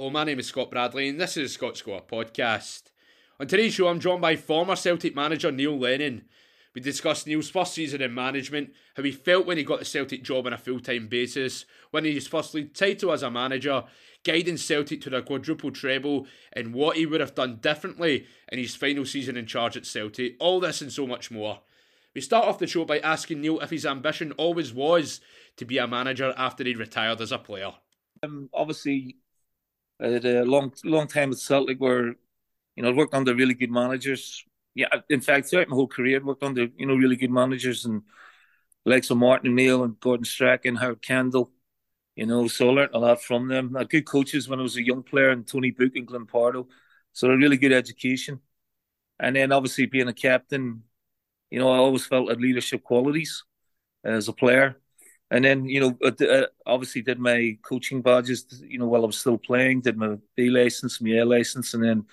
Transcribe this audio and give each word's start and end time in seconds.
Hello, 0.00 0.08
my 0.08 0.24
name 0.24 0.38
is 0.38 0.46
Scott 0.46 0.70
Bradley, 0.70 1.10
and 1.10 1.20
this 1.20 1.36
is 1.36 1.54
the 1.54 1.58
ScotScore 1.58 2.08
podcast. 2.08 2.84
On 3.38 3.46
today's 3.46 3.74
show, 3.74 3.86
I'm 3.86 4.00
joined 4.00 4.22
by 4.22 4.34
former 4.34 4.74
Celtic 4.74 5.14
manager 5.14 5.52
Neil 5.52 5.78
Lennon. 5.78 6.24
We 6.74 6.80
discuss 6.80 7.26
Neil's 7.26 7.50
first 7.50 7.74
season 7.74 8.00
in 8.00 8.14
management, 8.14 8.70
how 8.96 9.02
he 9.02 9.12
felt 9.12 9.44
when 9.44 9.58
he 9.58 9.62
got 9.62 9.78
the 9.78 9.84
Celtic 9.84 10.22
job 10.22 10.46
on 10.46 10.54
a 10.54 10.56
full 10.56 10.80
time 10.80 11.08
basis, 11.08 11.66
winning 11.92 12.14
his 12.14 12.26
first 12.26 12.54
league 12.54 12.72
title 12.72 13.12
as 13.12 13.22
a 13.22 13.30
manager, 13.30 13.84
guiding 14.24 14.56
Celtic 14.56 15.02
to 15.02 15.10
their 15.10 15.20
quadruple 15.20 15.70
treble, 15.70 16.26
and 16.54 16.72
what 16.72 16.96
he 16.96 17.04
would 17.04 17.20
have 17.20 17.34
done 17.34 17.56
differently 17.56 18.26
in 18.50 18.58
his 18.58 18.74
final 18.74 19.04
season 19.04 19.36
in 19.36 19.44
charge 19.44 19.76
at 19.76 19.84
Celtic. 19.84 20.34
All 20.40 20.60
this 20.60 20.80
and 20.80 20.90
so 20.90 21.06
much 21.06 21.30
more. 21.30 21.60
We 22.14 22.22
start 22.22 22.46
off 22.46 22.58
the 22.58 22.66
show 22.66 22.86
by 22.86 23.00
asking 23.00 23.42
Neil 23.42 23.60
if 23.60 23.68
his 23.68 23.84
ambition 23.84 24.32
always 24.38 24.72
was 24.72 25.20
to 25.58 25.66
be 25.66 25.76
a 25.76 25.86
manager 25.86 26.32
after 26.38 26.64
he 26.64 26.74
retired 26.74 27.20
as 27.20 27.32
a 27.32 27.38
player. 27.38 27.72
Um, 28.22 28.48
obviously, 28.54 29.16
Uh, 30.02 30.20
a 30.24 30.44
long, 30.44 30.72
long 30.84 31.06
time 31.06 31.30
at 31.30 31.38
Celtic 31.38 31.78
where, 31.78 32.06
you 32.76 32.82
know, 32.82 32.88
I 32.88 32.92
worked 32.92 33.14
under 33.14 33.34
really 33.34 33.54
good 33.54 33.70
managers. 33.70 34.44
Yeah, 34.74 34.88
in 35.10 35.20
fact, 35.20 35.48
throughout 35.48 35.68
my 35.68 35.74
whole 35.74 35.88
career, 35.88 36.20
I 36.20 36.24
worked 36.24 36.42
under, 36.42 36.68
you 36.76 36.86
know, 36.86 36.94
really 36.94 37.16
good 37.16 37.30
managers 37.30 37.84
and 37.84 38.02
likes 38.84 39.10
of 39.10 39.18
Martin 39.18 39.50
O'Neill 39.50 39.84
and 39.84 39.98
Gordon 40.00 40.24
Strachan, 40.24 40.76
Howard 40.76 41.02
Kendall, 41.02 41.50
you 42.16 42.26
know, 42.26 42.48
so 42.48 42.70
I 42.70 42.72
learned 42.72 42.94
a 42.94 42.98
lot 42.98 43.22
from 43.22 43.48
them. 43.48 43.76
I 43.76 43.80
had 43.80 43.90
good 43.90 44.06
coaches 44.06 44.48
when 44.48 44.58
I 44.58 44.62
was 44.62 44.76
a 44.76 44.84
young 44.84 45.02
player 45.02 45.30
and 45.30 45.46
Tony 45.46 45.70
Book 45.70 45.92
and 45.96 46.06
Glyn 46.06 46.26
Pardoe. 46.26 46.66
So 47.12 47.28
a 47.30 47.36
really 47.36 47.56
good 47.56 47.72
education. 47.72 48.40
And 49.18 49.36
then 49.36 49.52
obviously 49.52 49.86
being 49.86 50.08
a 50.08 50.14
captain, 50.14 50.84
you 51.50 51.58
know, 51.58 51.70
I 51.70 51.78
always 51.78 52.06
felt 52.06 52.28
I 52.28 52.32
had 52.32 52.40
leadership 52.40 52.82
qualities 52.82 53.44
as 54.04 54.28
a 54.28 54.32
player 54.32 54.79
and 55.30 55.44
then 55.44 55.64
you 55.64 55.80
know 55.80 55.98
uh, 56.04 56.46
obviously 56.66 57.02
did 57.02 57.18
my 57.18 57.56
coaching 57.62 58.02
badges 58.02 58.62
you 58.66 58.78
know 58.78 58.86
while 58.86 59.02
I 59.02 59.06
was 59.06 59.18
still 59.18 59.38
playing 59.38 59.82
did 59.82 59.96
my 59.96 60.16
B 60.36 60.50
license 60.50 61.00
my 61.00 61.10
A 61.18 61.24
license 61.24 61.74
and 61.74 61.84
then 61.84 62.06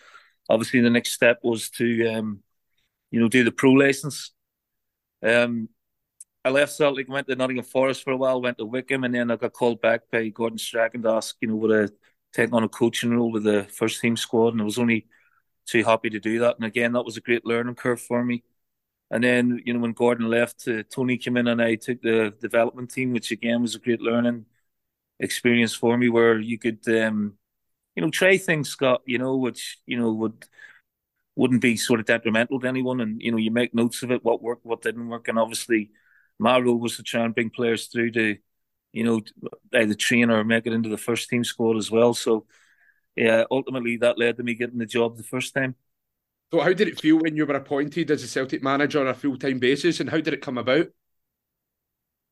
obviously 0.50 0.82
the 0.82 0.90
next 0.90 1.14
step 1.14 1.40
was 1.44 1.70
to 1.72 2.08
um, 2.10 2.44
you 3.12 3.20
know 3.20 3.30
do 3.30 3.44
the 3.44 3.52
pro 3.52 3.72
license. 3.72 4.32
Um, 5.24 5.70
I 6.46 6.50
left 6.50 6.74
Celtic 6.74 7.10
went 7.10 7.28
to 7.28 7.36
Nottingham 7.36 7.66
Forest 7.66 8.04
for 8.04 8.12
a 8.12 8.18
while 8.18 8.42
went 8.42 8.58
to 8.60 8.66
Wycombe, 8.66 9.04
and 9.06 9.16
then 9.16 9.32
I 9.32 9.36
got 9.36 9.54
called 9.54 9.82
back 9.82 10.04
by 10.12 10.30
Gordon 10.30 10.58
Strachan 10.58 11.04
to 11.04 11.10
ask 11.12 11.36
you 11.42 11.50
know 11.50 11.56
would 11.58 11.90
I 11.90 11.94
take 12.34 12.54
on 12.54 12.64
a 12.64 12.70
coaching 12.70 13.12
role 13.12 13.32
with 13.32 13.44
the 13.44 13.66
first 13.66 14.02
team 14.02 14.18
squad 14.18 14.54
and 14.54 14.62
I 14.62 14.66
was 14.66 14.80
only 14.80 15.08
too 15.68 15.84
happy 15.84 16.10
to 16.12 16.20
do 16.20 16.40
that. 16.40 16.58
And 16.58 16.66
again 16.66 16.94
that 16.94 17.04
was 17.06 17.18
a 17.18 17.22
great 17.22 17.46
learning 17.46 17.76
curve 17.76 18.02
for 18.02 18.24
me 18.24 18.44
and 19.10 19.24
then, 19.24 19.62
you 19.66 19.74
know, 19.74 19.80
when 19.80 19.94
Gordon 19.94 20.30
left, 20.30 20.68
uh, 20.68 20.84
Tony 20.94 21.18
came 21.18 21.38
in 21.38 21.48
and 21.48 21.62
I 21.62 21.76
took 21.76 22.02
the 22.02 22.34
development 22.42 22.92
team, 22.92 23.14
which 23.14 23.32
again 23.32 23.62
was 23.62 23.76
a 23.76 23.80
great 23.80 24.02
learning 24.02 24.46
experience 25.20 25.74
for 25.74 25.98
me 25.98 26.10
where 26.10 26.40
you 26.40 26.60
could, 26.60 26.88
um, 26.90 27.34
you 27.96 28.04
know, 28.04 28.12
try 28.12 28.38
things, 28.38 28.70
Scott, 28.70 29.02
you 29.06 29.18
know, 29.18 29.38
which, 29.38 29.80
you 29.86 29.98
know, 29.98 30.12
would, 30.14 30.46
wouldn't 31.36 31.62
be 31.62 31.78
sort 31.78 32.00
of 32.00 32.06
detrimental 32.06 32.60
to 32.60 32.68
anyone. 32.68 33.00
And, 33.02 33.22
you 33.22 33.32
know, 33.32 33.38
you 33.38 33.52
make 33.52 33.74
notes 33.74 34.04
of 34.04 34.12
it, 34.12 34.24
what 34.24 34.42
worked, 34.42 34.66
what 34.66 34.82
didn't 34.82 35.08
work. 35.08 35.28
And 35.28 35.40
obviously, 35.40 35.92
my 36.40 36.60
role 36.60 36.80
was 36.80 36.98
to 36.98 37.04
try 37.04 37.24
and 37.24 37.34
bring 37.34 37.50
players 37.50 37.88
through 37.88 38.12
to, 38.12 38.38
you 38.92 39.04
know, 39.04 39.22
either 39.74 39.94
train 39.94 40.30
or 40.30 40.44
make 40.44 40.68
it 40.68 40.74
into 40.74 40.90
the 40.90 40.98
first 40.98 41.30
team 41.30 41.44
squad 41.44 41.78
as 41.78 41.92
well. 41.92 42.14
So, 42.14 42.46
yeah, 43.16 43.46
ultimately 43.50 43.98
that 43.98 44.20
led 44.20 44.38
to 44.38 44.44
me 44.44 44.54
getting 44.54 44.78
the 44.80 44.86
job 44.86 45.18
the 45.18 45.24
first 45.24 45.54
time. 45.54 45.76
So, 46.52 46.62
how 46.62 46.72
did 46.74 46.88
it 46.88 47.00
feel 47.02 47.18
when 47.20 47.36
you 47.36 47.46
were 47.46 47.56
appointed 47.56 48.10
as 48.10 48.24
a 48.24 48.28
Celtic 48.28 48.64
manager 48.64 49.02
on 49.02 49.08
a 49.08 49.14
full 49.14 49.38
time 49.38 49.60
basis, 49.60 50.00
and 50.00 50.10
how 50.10 50.18
did 50.22 50.34
it 50.34 50.42
come 50.42 50.58
about? 50.58 50.88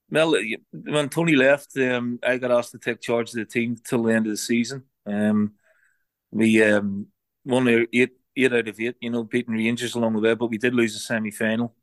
Well, 0.10 0.36
when 0.72 1.10
Tony 1.10 1.36
left, 1.36 1.76
um, 1.78 2.20
I 2.24 2.38
got 2.38 2.52
asked 2.52 2.72
to 2.72 2.80
take 2.80 3.02
charge 3.02 3.30
of 3.30 3.36
the 3.36 3.46
team 3.46 3.76
till 3.76 4.04
the 4.04 4.14
end 4.14 4.28
of 4.28 4.32
the 4.32 4.38
season. 4.38 4.84
Um, 5.06 5.54
we 6.32 6.64
um, 6.64 7.08
won 7.46 7.68
eight, 7.68 8.12
eight 8.38 8.54
out 8.54 8.68
of 8.68 8.80
eight, 8.80 8.96
you 9.02 9.10
know, 9.10 9.24
beating 9.24 9.56
Rangers 9.56 9.96
along 9.96 10.14
the 10.14 10.22
way, 10.22 10.36
but 10.36 10.48
we 10.50 10.58
did 10.60 10.76
lose 10.76 10.94
the 10.94 11.00
semi 11.00 11.32
final, 11.32 11.76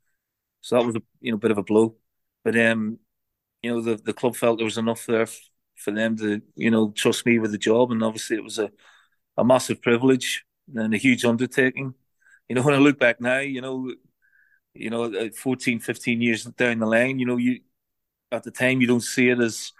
so 0.61 0.77
that 0.77 0.85
was 0.85 0.95
a 0.95 1.03
you 1.21 1.31
know 1.31 1.37
bit 1.39 1.51
of 1.51 1.57
a 1.59 1.63
blow. 1.63 1.95
But 2.43 2.57
um, 2.59 2.99
you 3.63 3.71
know, 3.71 3.81
the 3.81 3.95
the 3.97 4.13
club 4.13 4.35
felt 4.35 4.59
there 4.59 4.65
was 4.65 4.77
enough 4.79 5.05
there 5.07 5.23
f- 5.23 5.39
for 5.77 5.91
them 5.91 6.17
to 6.17 6.41
you 6.55 6.71
know 6.71 6.91
trust 6.91 7.25
me 7.25 7.39
with 7.39 7.51
the 7.51 7.57
job, 7.59 7.91
and 7.91 8.03
obviously 8.03 8.37
it 8.37 8.43
was 8.43 8.59
a 8.59 8.71
a 9.37 9.45
massive 9.45 9.81
privilege 9.81 10.45
and 10.75 10.93
a 10.93 10.97
huge 10.97 11.25
undertaking 11.25 11.95
you 12.53 12.59
know, 12.59 12.65
when 12.67 12.75
I 12.75 12.77
look 12.77 12.99
back 12.99 13.19
now, 13.19 13.39
you 13.39 13.61
know, 13.61 13.91
you 14.75 14.91
know, 14.91 15.05
uh, 15.05 15.29
14, 15.35 15.79
15 15.79 16.21
years 16.21 16.43
down 16.43 16.77
the 16.77 16.85
line, 16.85 17.17
you 17.17 17.25
know, 17.25 17.37
you 17.37 17.61
at 18.31 18.43
the 18.43 18.51
time 18.51 18.79
you 18.79 18.85
don't 18.85 19.01
see 19.01 19.29
it 19.29 19.39
as 19.39 19.71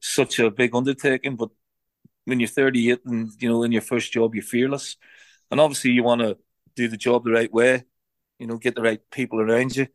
such 0.00 0.38
a 0.38 0.50
big 0.50 0.74
undertaking, 0.74 1.36
but 1.36 1.50
when 2.24 2.40
you're 2.40 2.48
38 2.48 3.00
and 3.04 3.30
you 3.38 3.50
know 3.50 3.62
in 3.64 3.72
your 3.72 3.82
first 3.82 4.12
job, 4.12 4.34
you're 4.34 4.42
fearless, 4.42 4.96
and 5.50 5.60
obviously 5.60 5.90
you 5.90 6.02
want 6.02 6.22
to 6.22 6.38
do 6.74 6.88
the 6.88 6.96
job 6.96 7.24
the 7.24 7.32
right 7.32 7.52
way, 7.52 7.84
you 8.38 8.46
know, 8.46 8.56
get 8.56 8.76
the 8.76 8.82
right 8.82 9.00
people 9.10 9.38
around 9.38 9.76
you, 9.76 9.86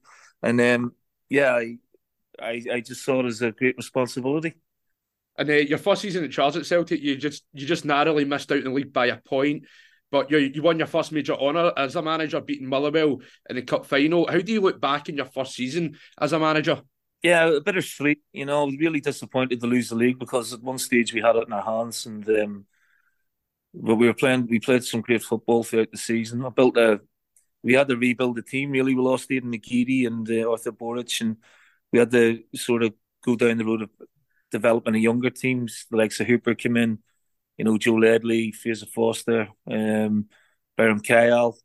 and 0.44 0.60
then 0.60 0.82
um, 0.82 0.92
yeah, 1.30 1.56
I, 1.56 1.78
I, 2.40 2.62
I 2.72 2.80
just 2.82 3.04
saw 3.04 3.22
it 3.22 3.26
as 3.26 3.42
a 3.42 3.52
great 3.52 3.78
responsibility. 3.78 4.58
And 5.40 5.50
uh, 5.50 5.54
your 5.54 5.80
first 5.80 6.04
season 6.04 6.24
at 6.24 6.32
Charles 6.32 6.56
at 6.56 6.68
Celtic, 6.68 7.02
you 7.02 7.16
just 7.16 7.46
you 7.52 7.66
just 7.66 7.84
narrowly 7.84 8.26
missed 8.26 8.52
out 8.52 8.60
in 8.60 8.66
the 8.66 8.70
league 8.70 8.94
by 8.94 9.08
a 9.08 9.18
point. 9.18 9.64
But 10.12 10.32
you 10.32 10.38
you 10.38 10.62
won 10.62 10.78
your 10.78 10.88
first 10.88 11.12
major 11.12 11.34
honour 11.34 11.74
as 11.76 11.96
a 11.96 12.02
manager, 12.02 12.40
beating 12.40 12.68
Motherwell 12.68 13.20
in 13.50 13.56
the 13.56 13.62
cup 13.62 13.86
final. 13.86 14.28
How 14.28 14.40
do 14.40 14.52
you 14.52 14.62
look 14.62 14.80
back 14.80 15.10
in 15.10 15.18
your 15.18 15.26
first 15.26 15.56
season 15.56 15.98
as 16.20 16.34
a 16.34 16.40
manager? 16.40 16.82
Yeah, 17.24 17.48
a 17.48 17.62
bittersweet. 17.62 18.20
You 18.32 18.46
know, 18.46 18.62
I 18.62 18.66
was 18.66 18.78
really 18.80 19.02
disappointed 19.02 19.60
to 19.60 19.68
lose 19.68 19.90
the 19.90 19.96
league 19.96 20.20
because 20.20 20.54
at 20.54 20.62
one 20.62 20.78
stage 20.78 21.14
we 21.14 21.22
had 21.22 21.36
it 21.36 21.48
in 21.48 21.54
our 21.54 21.64
hands, 21.64 22.06
and 22.06 22.28
um, 22.30 22.66
but 23.74 23.96
we 23.96 24.08
were 24.08 24.14
playing. 24.14 24.48
We 24.48 24.60
played 24.60 24.84
some 24.84 25.02
great 25.02 25.24
football 25.24 25.64
throughout 25.64 25.92
the 25.92 25.98
season. 25.98 26.46
I 26.46 26.50
built 26.50 26.78
a. 26.78 27.02
We 27.64 27.74
had 27.74 27.90
to 27.90 27.98
rebuild 27.98 28.38
the 28.38 28.44
team. 28.44 28.72
Really, 28.72 28.96
we 28.96 29.02
lost 29.02 29.32
Aidan 29.32 29.52
McGeady 29.52 30.08
and 30.08 30.30
uh, 30.30 30.50
Artur 30.50 30.72
Boruc, 30.72 31.20
and 31.22 31.38
we 31.92 32.00
had 32.00 32.12
to 32.12 32.44
sort 32.56 32.84
of 32.84 32.94
go 33.26 33.36
down 33.36 33.58
the 33.58 33.66
road 33.66 33.82
of 33.82 33.90
developing 34.52 34.96
a 34.96 35.00
younger 35.00 35.32
teams. 35.32 35.86
The 35.92 35.98
likes 35.98 36.20
of 36.20 36.28
Hooper 36.28 36.56
came 36.56 36.78
in 36.78 37.00
you 37.58 37.66
know, 37.66 37.78
Joe 37.78 37.96
Ledley, 37.96 38.52
Fraser 38.52 38.86
Forster, 38.86 39.50
um, 39.70 40.28
Beram 40.78 41.02
Kayal, 41.02 41.56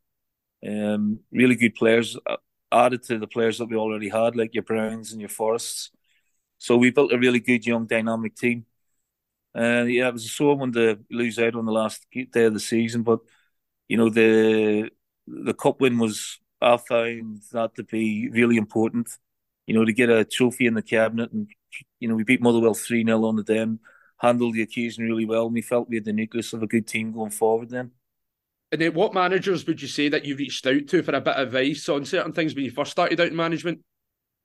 um, 0.66 1.20
really 1.30 1.54
good 1.56 1.74
players 1.74 2.16
uh, 2.26 2.36
added 2.70 3.02
to 3.04 3.18
the 3.18 3.26
players 3.26 3.58
that 3.58 3.66
we 3.68 3.76
already 3.76 4.08
had, 4.08 4.36
like 4.36 4.54
your 4.54 4.62
Browns 4.62 5.12
and 5.12 5.20
your 5.20 5.28
Forrests. 5.28 5.90
So 6.58 6.76
we 6.76 6.90
built 6.90 7.12
a 7.12 7.18
really 7.18 7.40
good 7.40 7.66
young 7.66 7.86
dynamic 7.86 8.36
team. 8.36 8.66
Uh, 9.54 9.84
yeah, 9.86 10.08
it 10.08 10.12
was 10.14 10.24
a 10.24 10.28
sore 10.28 10.56
one 10.56 10.72
to 10.72 10.98
lose 11.10 11.38
out 11.38 11.54
on 11.54 11.66
the 11.66 11.72
last 11.72 12.06
day 12.10 12.44
of 12.44 12.54
the 12.54 12.60
season, 12.60 13.02
but 13.02 13.20
you 13.88 13.98
know 13.98 14.08
the 14.08 14.90
the 15.26 15.52
cup 15.52 15.80
win 15.80 15.98
was 15.98 16.40
I 16.60 16.78
found 16.78 17.42
that 17.52 17.74
to 17.74 17.84
be 17.84 18.30
really 18.30 18.56
important. 18.56 19.10
You 19.66 19.74
know 19.74 19.84
to 19.84 19.92
get 19.92 20.08
a 20.08 20.24
trophy 20.24 20.66
in 20.66 20.74
the 20.74 20.82
cabinet, 20.82 21.32
and 21.32 21.48
you 22.00 22.08
know 22.08 22.14
we 22.14 22.24
beat 22.24 22.40
Motherwell 22.40 22.72
three 22.74 23.04
0 23.04 23.24
on 23.24 23.36
the 23.36 23.42
day 23.42 23.66
handled 24.22 24.54
the 24.54 24.62
occasion 24.62 25.04
really 25.04 25.26
well. 25.26 25.46
And 25.46 25.54
we 25.54 25.62
felt 25.62 25.88
we 25.88 25.96
had 25.96 26.04
the 26.04 26.12
nucleus 26.12 26.52
of 26.52 26.62
a 26.62 26.66
good 26.66 26.86
team 26.86 27.12
going 27.12 27.32
forward 27.32 27.68
then. 27.68 27.90
And 28.70 28.80
then 28.80 28.94
what 28.94 29.12
managers 29.12 29.66
would 29.66 29.82
you 29.82 29.88
say 29.88 30.08
that 30.08 30.24
you 30.24 30.36
reached 30.36 30.66
out 30.66 30.86
to 30.86 31.02
for 31.02 31.14
a 31.14 31.20
bit 31.20 31.34
of 31.34 31.48
advice 31.48 31.88
on 31.88 32.06
certain 32.06 32.32
things 32.32 32.54
when 32.54 32.64
you 32.64 32.70
first 32.70 32.92
started 32.92 33.20
out 33.20 33.26
in 33.26 33.36
management? 33.36 33.80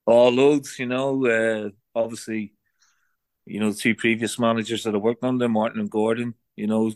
Oh, 0.05 0.27
loads, 0.29 0.77
you 0.79 0.87
know. 0.87 1.25
Uh, 1.25 1.69
obviously, 1.95 2.53
you 3.45 3.59
know, 3.59 3.71
the 3.71 3.77
two 3.77 3.95
previous 3.95 4.37
managers 4.37 4.83
that 4.83 4.95
I 4.95 4.97
worked 4.97 5.23
under, 5.23 5.47
Martin 5.47 5.79
and 5.79 5.89
Gordon, 5.89 6.33
you 6.55 6.67
know, 6.67 6.91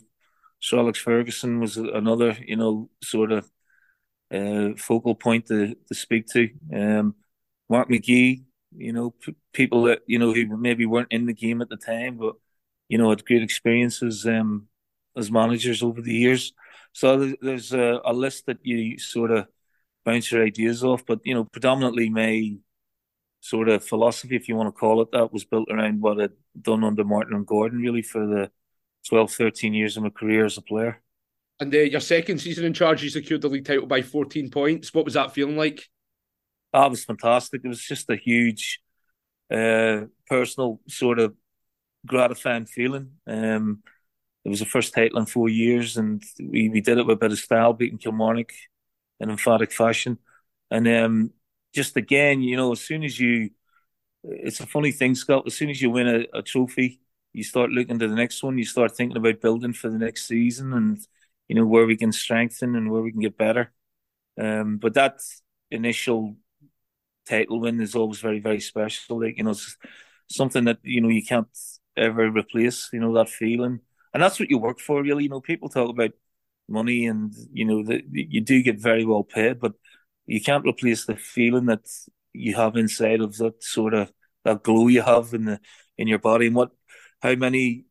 Sir 0.60 0.78
Alex 0.78 0.98
Ferguson 0.98 1.60
was 1.60 1.76
another, 1.76 2.36
you 2.46 2.56
know, 2.56 2.90
sort 3.02 3.32
of 3.32 3.50
uh, 4.32 4.70
focal 4.76 5.14
point 5.14 5.46
to, 5.46 5.74
to 5.88 5.94
speak 5.94 6.26
to. 6.28 6.50
Um, 6.74 7.14
Mark 7.68 7.88
McGhee, 7.88 8.42
you 8.76 8.92
know, 8.92 9.10
p- 9.10 9.36
people 9.52 9.84
that, 9.84 10.00
you 10.06 10.18
know, 10.18 10.32
who 10.32 10.56
maybe 10.56 10.84
weren't 10.84 11.12
in 11.12 11.26
the 11.26 11.32
game 11.32 11.62
at 11.62 11.68
the 11.68 11.76
time, 11.76 12.16
but 12.18 12.34
you 12.92 12.98
know, 12.98 13.08
had 13.08 13.24
great 13.24 13.42
experiences 13.42 14.26
um, 14.26 14.66
as 15.16 15.32
managers 15.32 15.82
over 15.82 16.02
the 16.02 16.12
years. 16.12 16.52
So 16.92 17.32
there's 17.40 17.72
a, 17.72 18.02
a, 18.04 18.12
list 18.12 18.44
that 18.44 18.58
you 18.64 18.98
sort 18.98 19.30
of 19.30 19.46
bounce 20.04 20.30
your 20.30 20.44
ideas 20.44 20.84
off, 20.84 21.06
but 21.06 21.20
you 21.24 21.32
know, 21.32 21.44
predominantly 21.44 22.10
my 22.10 22.58
sort 23.40 23.70
of 23.70 23.82
philosophy, 23.82 24.36
if 24.36 24.46
you 24.46 24.56
want 24.56 24.68
to 24.68 24.78
call 24.78 25.00
it 25.00 25.10
that, 25.12 25.32
was 25.32 25.46
built 25.46 25.70
around 25.70 26.02
what 26.02 26.20
I'd 26.20 26.32
done 26.60 26.84
under 26.84 27.02
Martin 27.02 27.34
and 27.34 27.46
Gordon, 27.46 27.78
really 27.78 28.02
for 28.02 28.26
the 28.26 28.50
12, 29.08 29.32
13 29.32 29.72
years 29.72 29.96
of 29.96 30.02
my 30.02 30.10
career 30.10 30.44
as 30.44 30.58
a 30.58 30.62
player. 30.62 31.00
And 31.60 31.74
uh, 31.74 31.78
your 31.78 32.00
second 32.00 32.40
season 32.42 32.66
in 32.66 32.74
charge, 32.74 33.02
you 33.02 33.08
secured 33.08 33.40
the 33.40 33.48
league 33.48 33.64
title 33.64 33.86
by 33.86 34.02
14 34.02 34.50
points. 34.50 34.92
What 34.92 35.06
was 35.06 35.14
that 35.14 35.32
feeling 35.32 35.56
like? 35.56 35.88
That 36.74 36.90
was 36.90 37.06
fantastic. 37.06 37.62
It 37.64 37.68
was 37.68 37.80
just 37.80 38.10
a 38.10 38.16
huge 38.16 38.80
uh, 39.50 40.02
personal 40.28 40.82
sort 40.88 41.18
of 41.18 41.32
gratifying 42.06 42.66
feeling. 42.66 43.12
Um, 43.26 43.82
it 44.44 44.48
was 44.50 44.60
the 44.60 44.66
first 44.66 44.94
title 44.94 45.18
in 45.18 45.26
four 45.26 45.48
years, 45.48 45.96
and 45.96 46.22
we, 46.40 46.68
we 46.68 46.80
did 46.80 46.98
it 46.98 47.06
with 47.06 47.16
a 47.16 47.20
bit 47.20 47.32
of 47.32 47.38
style, 47.38 47.72
beating 47.72 47.98
Kilmarnock 47.98 48.52
in 49.20 49.30
emphatic 49.30 49.72
fashion. 49.72 50.18
And 50.70 50.88
um, 50.88 51.30
just 51.74 51.96
again, 51.96 52.42
you 52.42 52.56
know, 52.56 52.72
as 52.72 52.80
soon 52.80 53.04
as 53.04 53.18
you, 53.20 53.50
it's 54.24 54.60
a 54.60 54.66
funny 54.66 54.92
thing, 54.92 55.14
Scott. 55.14 55.44
As 55.46 55.56
soon 55.56 55.70
as 55.70 55.82
you 55.82 55.90
win 55.90 56.08
a, 56.08 56.38
a 56.38 56.42
trophy, 56.42 57.00
you 57.32 57.44
start 57.44 57.70
looking 57.70 57.98
to 57.98 58.08
the 58.08 58.14
next 58.14 58.42
one. 58.42 58.58
You 58.58 58.64
start 58.64 58.96
thinking 58.96 59.16
about 59.16 59.40
building 59.40 59.72
for 59.72 59.90
the 59.90 59.98
next 59.98 60.26
season, 60.26 60.72
and 60.72 60.98
you 61.48 61.56
know 61.56 61.66
where 61.66 61.86
we 61.86 61.96
can 61.96 62.12
strengthen 62.12 62.76
and 62.76 62.90
where 62.90 63.02
we 63.02 63.12
can 63.12 63.20
get 63.20 63.38
better. 63.38 63.72
Um, 64.40 64.78
but 64.78 64.94
that 64.94 65.20
initial 65.70 66.36
title 67.28 67.60
win 67.60 67.80
is 67.80 67.94
always 67.94 68.20
very, 68.20 68.40
very 68.40 68.60
special. 68.60 69.20
Like 69.20 69.36
you 69.38 69.44
know, 69.44 69.50
it's 69.50 69.76
something 70.30 70.64
that 70.64 70.78
you 70.82 71.00
know 71.00 71.08
you 71.08 71.24
can't 71.24 71.48
ever 71.96 72.30
replace. 72.30 72.88
You 72.92 73.00
know 73.00 73.14
that 73.14 73.28
feeling, 73.28 73.80
and 74.12 74.22
that's 74.22 74.40
what 74.40 74.50
you 74.50 74.58
work 74.58 74.80
for, 74.80 75.02
really. 75.02 75.24
You 75.24 75.30
know, 75.30 75.40
people 75.40 75.68
talk 75.68 75.90
about 75.90 76.12
money, 76.68 77.06
and 77.06 77.32
you 77.52 77.64
know 77.64 77.82
that 77.84 78.02
you 78.12 78.40
do 78.40 78.62
get 78.62 78.80
very 78.80 79.04
well 79.04 79.24
paid, 79.24 79.60
but 79.60 79.74
you 80.26 80.40
can't 80.40 80.66
replace 80.66 81.04
the 81.06 81.16
feeling 81.16 81.66
that 81.66 81.86
you 82.32 82.54
have 82.54 82.76
inside 82.76 83.20
of 83.20 83.36
that 83.38 83.62
sort 83.62 83.94
of 83.94 84.12
that 84.44 84.62
glow 84.62 84.88
you 84.88 85.02
have 85.02 85.34
in 85.34 85.44
the 85.44 85.60
in 85.98 86.08
your 86.08 86.18
body, 86.18 86.46
and 86.46 86.56
what 86.56 86.70
how 87.20 87.34
many 87.34 87.84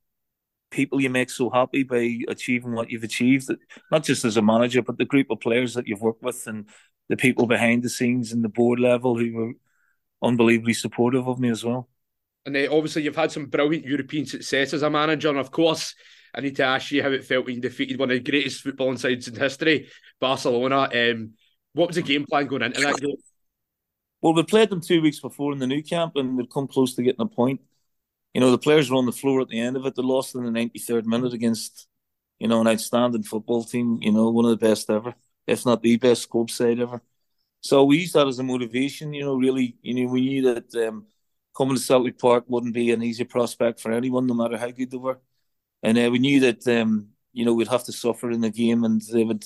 people 0.71 1.01
you 1.01 1.09
make 1.09 1.29
so 1.29 1.49
happy 1.49 1.83
by 1.83 2.17
achieving 2.29 2.73
what 2.73 2.89
you've 2.89 3.03
achieved, 3.03 3.49
not 3.91 4.03
just 4.03 4.25
as 4.25 4.37
a 4.37 4.41
manager, 4.41 4.81
but 4.81 4.97
the 4.97 5.05
group 5.05 5.29
of 5.29 5.39
players 5.39 5.73
that 5.73 5.87
you've 5.87 6.01
worked 6.01 6.23
with 6.23 6.47
and 6.47 6.67
the 7.09 7.17
people 7.17 7.45
behind 7.45 7.83
the 7.83 7.89
scenes 7.89 8.31
and 8.31 8.43
the 8.43 8.49
board 8.49 8.79
level 8.79 9.17
who 9.17 9.33
were 9.33 9.51
unbelievably 10.23 10.73
supportive 10.73 11.27
of 11.27 11.39
me 11.39 11.49
as 11.49 11.63
well. 11.63 11.89
And 12.45 12.55
uh, 12.55 12.67
obviously, 12.71 13.03
you've 13.03 13.15
had 13.15 13.31
some 13.31 13.45
brilliant 13.45 13.85
European 13.85 14.25
success 14.25 14.73
as 14.73 14.81
a 14.81 14.89
manager. 14.89 15.29
And 15.29 15.37
of 15.37 15.51
course, 15.51 15.95
I 16.33 16.41
need 16.41 16.55
to 16.57 16.63
ask 16.63 16.91
you 16.91 17.03
how 17.03 17.11
it 17.11 17.25
felt 17.25 17.45
when 17.45 17.55
you 17.55 17.61
defeated 17.61 17.99
one 17.99 18.11
of 18.11 18.23
the 18.23 18.31
greatest 18.31 18.63
footballing 18.63 18.99
sides 18.99 19.27
in 19.27 19.35
history, 19.35 19.89
Barcelona. 20.19 20.89
Um, 20.93 21.33
what 21.73 21.87
was 21.87 21.95
the 21.95 22.01
game 22.01 22.25
plan 22.29 22.47
going 22.47 22.63
into 22.63 22.81
that 22.81 22.99
game? 22.99 23.15
Well, 24.21 24.33
we 24.33 24.43
played 24.43 24.69
them 24.69 24.81
two 24.81 25.01
weeks 25.01 25.19
before 25.19 25.51
in 25.51 25.59
the 25.59 25.67
Nou 25.67 25.81
Camp 25.81 26.15
and 26.15 26.37
they'd 26.37 26.51
come 26.51 26.67
close 26.67 26.93
to 26.95 27.03
getting 27.03 27.21
a 27.21 27.25
point. 27.25 27.61
You 28.33 28.41
know, 28.41 28.51
the 28.51 28.57
players 28.57 28.89
were 28.89 28.97
on 28.97 29.05
the 29.05 29.11
floor 29.11 29.41
at 29.41 29.49
the 29.49 29.59
end 29.59 29.75
of 29.75 29.85
it. 29.85 29.95
They 29.95 30.03
lost 30.03 30.35
in 30.35 30.43
the 30.43 30.51
93rd 30.51 31.05
minute 31.05 31.33
against, 31.33 31.87
you 32.39 32.47
know, 32.47 32.61
an 32.61 32.67
outstanding 32.67 33.23
football 33.23 33.63
team, 33.63 33.97
you 34.01 34.11
know, 34.11 34.29
one 34.29 34.45
of 34.45 34.51
the 34.51 34.65
best 34.65 34.89
ever, 34.89 35.15
if 35.47 35.65
not 35.65 35.81
the 35.81 35.97
best 35.97 36.29
club 36.29 36.49
side 36.49 36.79
ever. 36.79 37.01
So 37.61 37.83
we 37.83 37.97
used 37.97 38.13
that 38.13 38.27
as 38.27 38.39
a 38.39 38.43
motivation, 38.43 39.13
you 39.13 39.23
know, 39.23 39.35
really, 39.35 39.75
you 39.81 39.93
know, 39.93 40.11
we 40.11 40.21
knew 40.21 40.53
that 40.53 40.87
um, 40.87 41.07
coming 41.55 41.75
to 41.75 41.81
Celtic 41.81 42.17
Park 42.17 42.45
wouldn't 42.47 42.73
be 42.73 42.91
an 42.91 43.03
easy 43.03 43.23
prospect 43.23 43.79
for 43.79 43.91
anyone, 43.91 44.27
no 44.27 44.33
matter 44.33 44.57
how 44.57 44.71
good 44.71 44.91
they 44.91 44.97
were. 44.97 45.19
And 45.83 45.97
uh, 45.97 46.09
we 46.11 46.19
knew 46.19 46.39
that, 46.41 46.67
um, 46.67 47.09
you 47.33 47.45
know, 47.45 47.53
we'd 47.53 47.67
have 47.67 47.83
to 47.85 47.91
suffer 47.91 48.31
in 48.31 48.41
the 48.41 48.49
game 48.49 48.83
and 48.83 49.01
they 49.11 49.23
would 49.23 49.45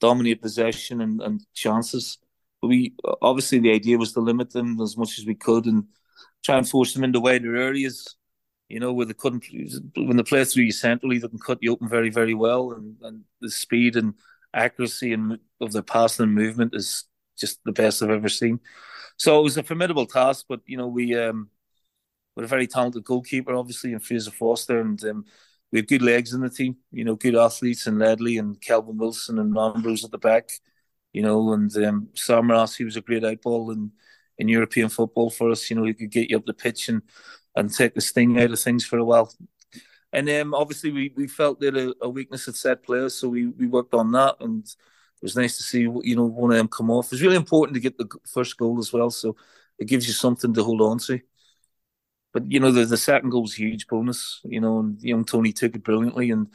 dominate 0.00 0.42
possession 0.42 1.00
and, 1.00 1.20
and 1.22 1.40
chances. 1.54 2.18
But 2.60 2.68
we, 2.68 2.94
obviously, 3.22 3.60
the 3.60 3.72
idea 3.72 3.98
was 3.98 4.12
to 4.12 4.20
limit 4.20 4.50
them 4.50 4.80
as 4.80 4.96
much 4.96 5.18
as 5.18 5.26
we 5.26 5.34
could 5.34 5.66
and 5.66 5.84
try 6.44 6.58
and 6.58 6.68
force 6.68 6.92
them 6.92 7.04
into 7.04 7.20
wider 7.20 7.56
areas, 7.56 8.16
you 8.68 8.80
know, 8.80 8.92
where 8.92 9.06
they 9.06 9.14
couldn't, 9.14 9.44
when 9.96 10.16
they 10.16 10.22
play 10.22 10.44
through 10.44 10.64
you 10.64 10.72
centrally, 10.72 11.18
they 11.18 11.28
can 11.28 11.38
cut 11.38 11.58
you 11.60 11.72
open 11.72 11.88
very, 11.88 12.10
very 12.10 12.34
well. 12.34 12.72
And, 12.72 12.96
and 13.02 13.24
the 13.40 13.50
speed 13.50 13.96
and 13.96 14.14
accuracy 14.52 15.12
and 15.12 15.38
of 15.60 15.72
their 15.72 15.82
passing 15.82 16.24
and 16.24 16.34
movement 16.34 16.74
is 16.74 17.04
just 17.38 17.60
the 17.64 17.72
best 17.72 18.02
I've 18.02 18.10
ever 18.10 18.28
seen. 18.28 18.60
So 19.18 19.40
it 19.40 19.42
was 19.42 19.56
a 19.56 19.62
formidable 19.62 20.06
task, 20.06 20.46
but 20.48 20.60
you 20.66 20.76
know 20.76 20.86
we 20.86 21.14
um, 21.16 21.50
we're 22.36 22.44
a 22.44 22.46
very 22.46 22.68
talented 22.68 23.02
goalkeeper, 23.04 23.54
obviously, 23.54 23.92
in 23.92 23.98
Fraser 23.98 24.30
Forster, 24.30 24.80
and 24.80 25.02
um, 25.04 25.24
we 25.72 25.80
had 25.80 25.88
good 25.88 26.02
legs 26.02 26.32
in 26.32 26.40
the 26.40 26.48
team. 26.48 26.76
You 26.92 27.04
know, 27.04 27.16
good 27.16 27.34
athletes 27.34 27.86
and 27.88 27.98
Ledley 27.98 28.38
and 28.38 28.60
Kelvin 28.60 28.96
Wilson 28.96 29.40
and 29.40 29.58
Ambrose 29.58 30.04
at 30.04 30.12
the 30.12 30.18
back. 30.18 30.50
You 31.12 31.22
know, 31.22 31.52
and 31.52 31.74
um, 31.78 32.08
Samaras, 32.14 32.76
he 32.76 32.84
was 32.84 32.96
a 32.96 33.00
great 33.00 33.24
outball 33.24 33.72
in 33.72 33.90
in 34.38 34.48
European 34.48 34.88
football 34.88 35.30
for 35.30 35.50
us. 35.50 35.68
You 35.68 35.76
know, 35.76 35.84
he 35.84 35.94
could 35.94 36.12
get 36.12 36.30
you 36.30 36.36
up 36.36 36.46
the 36.46 36.54
pitch 36.54 36.88
and 36.88 37.02
and 37.56 37.74
take 37.74 37.94
the 37.94 38.00
sting 38.00 38.40
out 38.40 38.52
of 38.52 38.60
things 38.60 38.84
for 38.84 38.98
a 38.98 39.04
while. 39.04 39.34
And 40.12 40.30
um, 40.30 40.54
obviously, 40.54 40.92
we, 40.92 41.12
we 41.16 41.26
felt 41.26 41.58
that 41.60 41.76
a, 41.76 41.94
a 42.00 42.08
weakness 42.08 42.46
at 42.46 42.54
set 42.54 42.84
players, 42.84 43.14
so 43.14 43.28
we, 43.28 43.46
we 43.46 43.66
worked 43.66 43.94
on 43.94 44.12
that 44.12 44.36
and 44.40 44.64
it 45.20 45.24
was 45.24 45.36
nice 45.36 45.56
to 45.56 45.62
see 45.62 45.80
you 45.80 46.16
know 46.16 46.24
one 46.24 46.50
of 46.50 46.56
them 46.56 46.68
come 46.68 46.90
off. 46.90 47.12
It's 47.12 47.22
really 47.22 47.36
important 47.36 47.74
to 47.74 47.80
get 47.80 47.98
the 47.98 48.08
first 48.26 48.56
goal 48.56 48.78
as 48.78 48.92
well, 48.92 49.10
so 49.10 49.36
it 49.78 49.86
gives 49.86 50.06
you 50.06 50.12
something 50.12 50.54
to 50.54 50.64
hold 50.64 50.80
on 50.80 50.98
to. 50.98 51.20
But 52.32 52.50
you 52.50 52.60
know 52.60 52.70
the 52.70 52.84
the 52.84 52.96
second 52.96 53.30
goal 53.30 53.42
was 53.42 53.54
huge 53.54 53.86
bonus. 53.86 54.40
You 54.44 54.60
know, 54.60 54.80
and 54.80 55.00
young 55.02 55.24
Tony 55.24 55.52
took 55.52 55.74
it 55.74 55.82
brilliantly, 55.82 56.30
and 56.30 56.48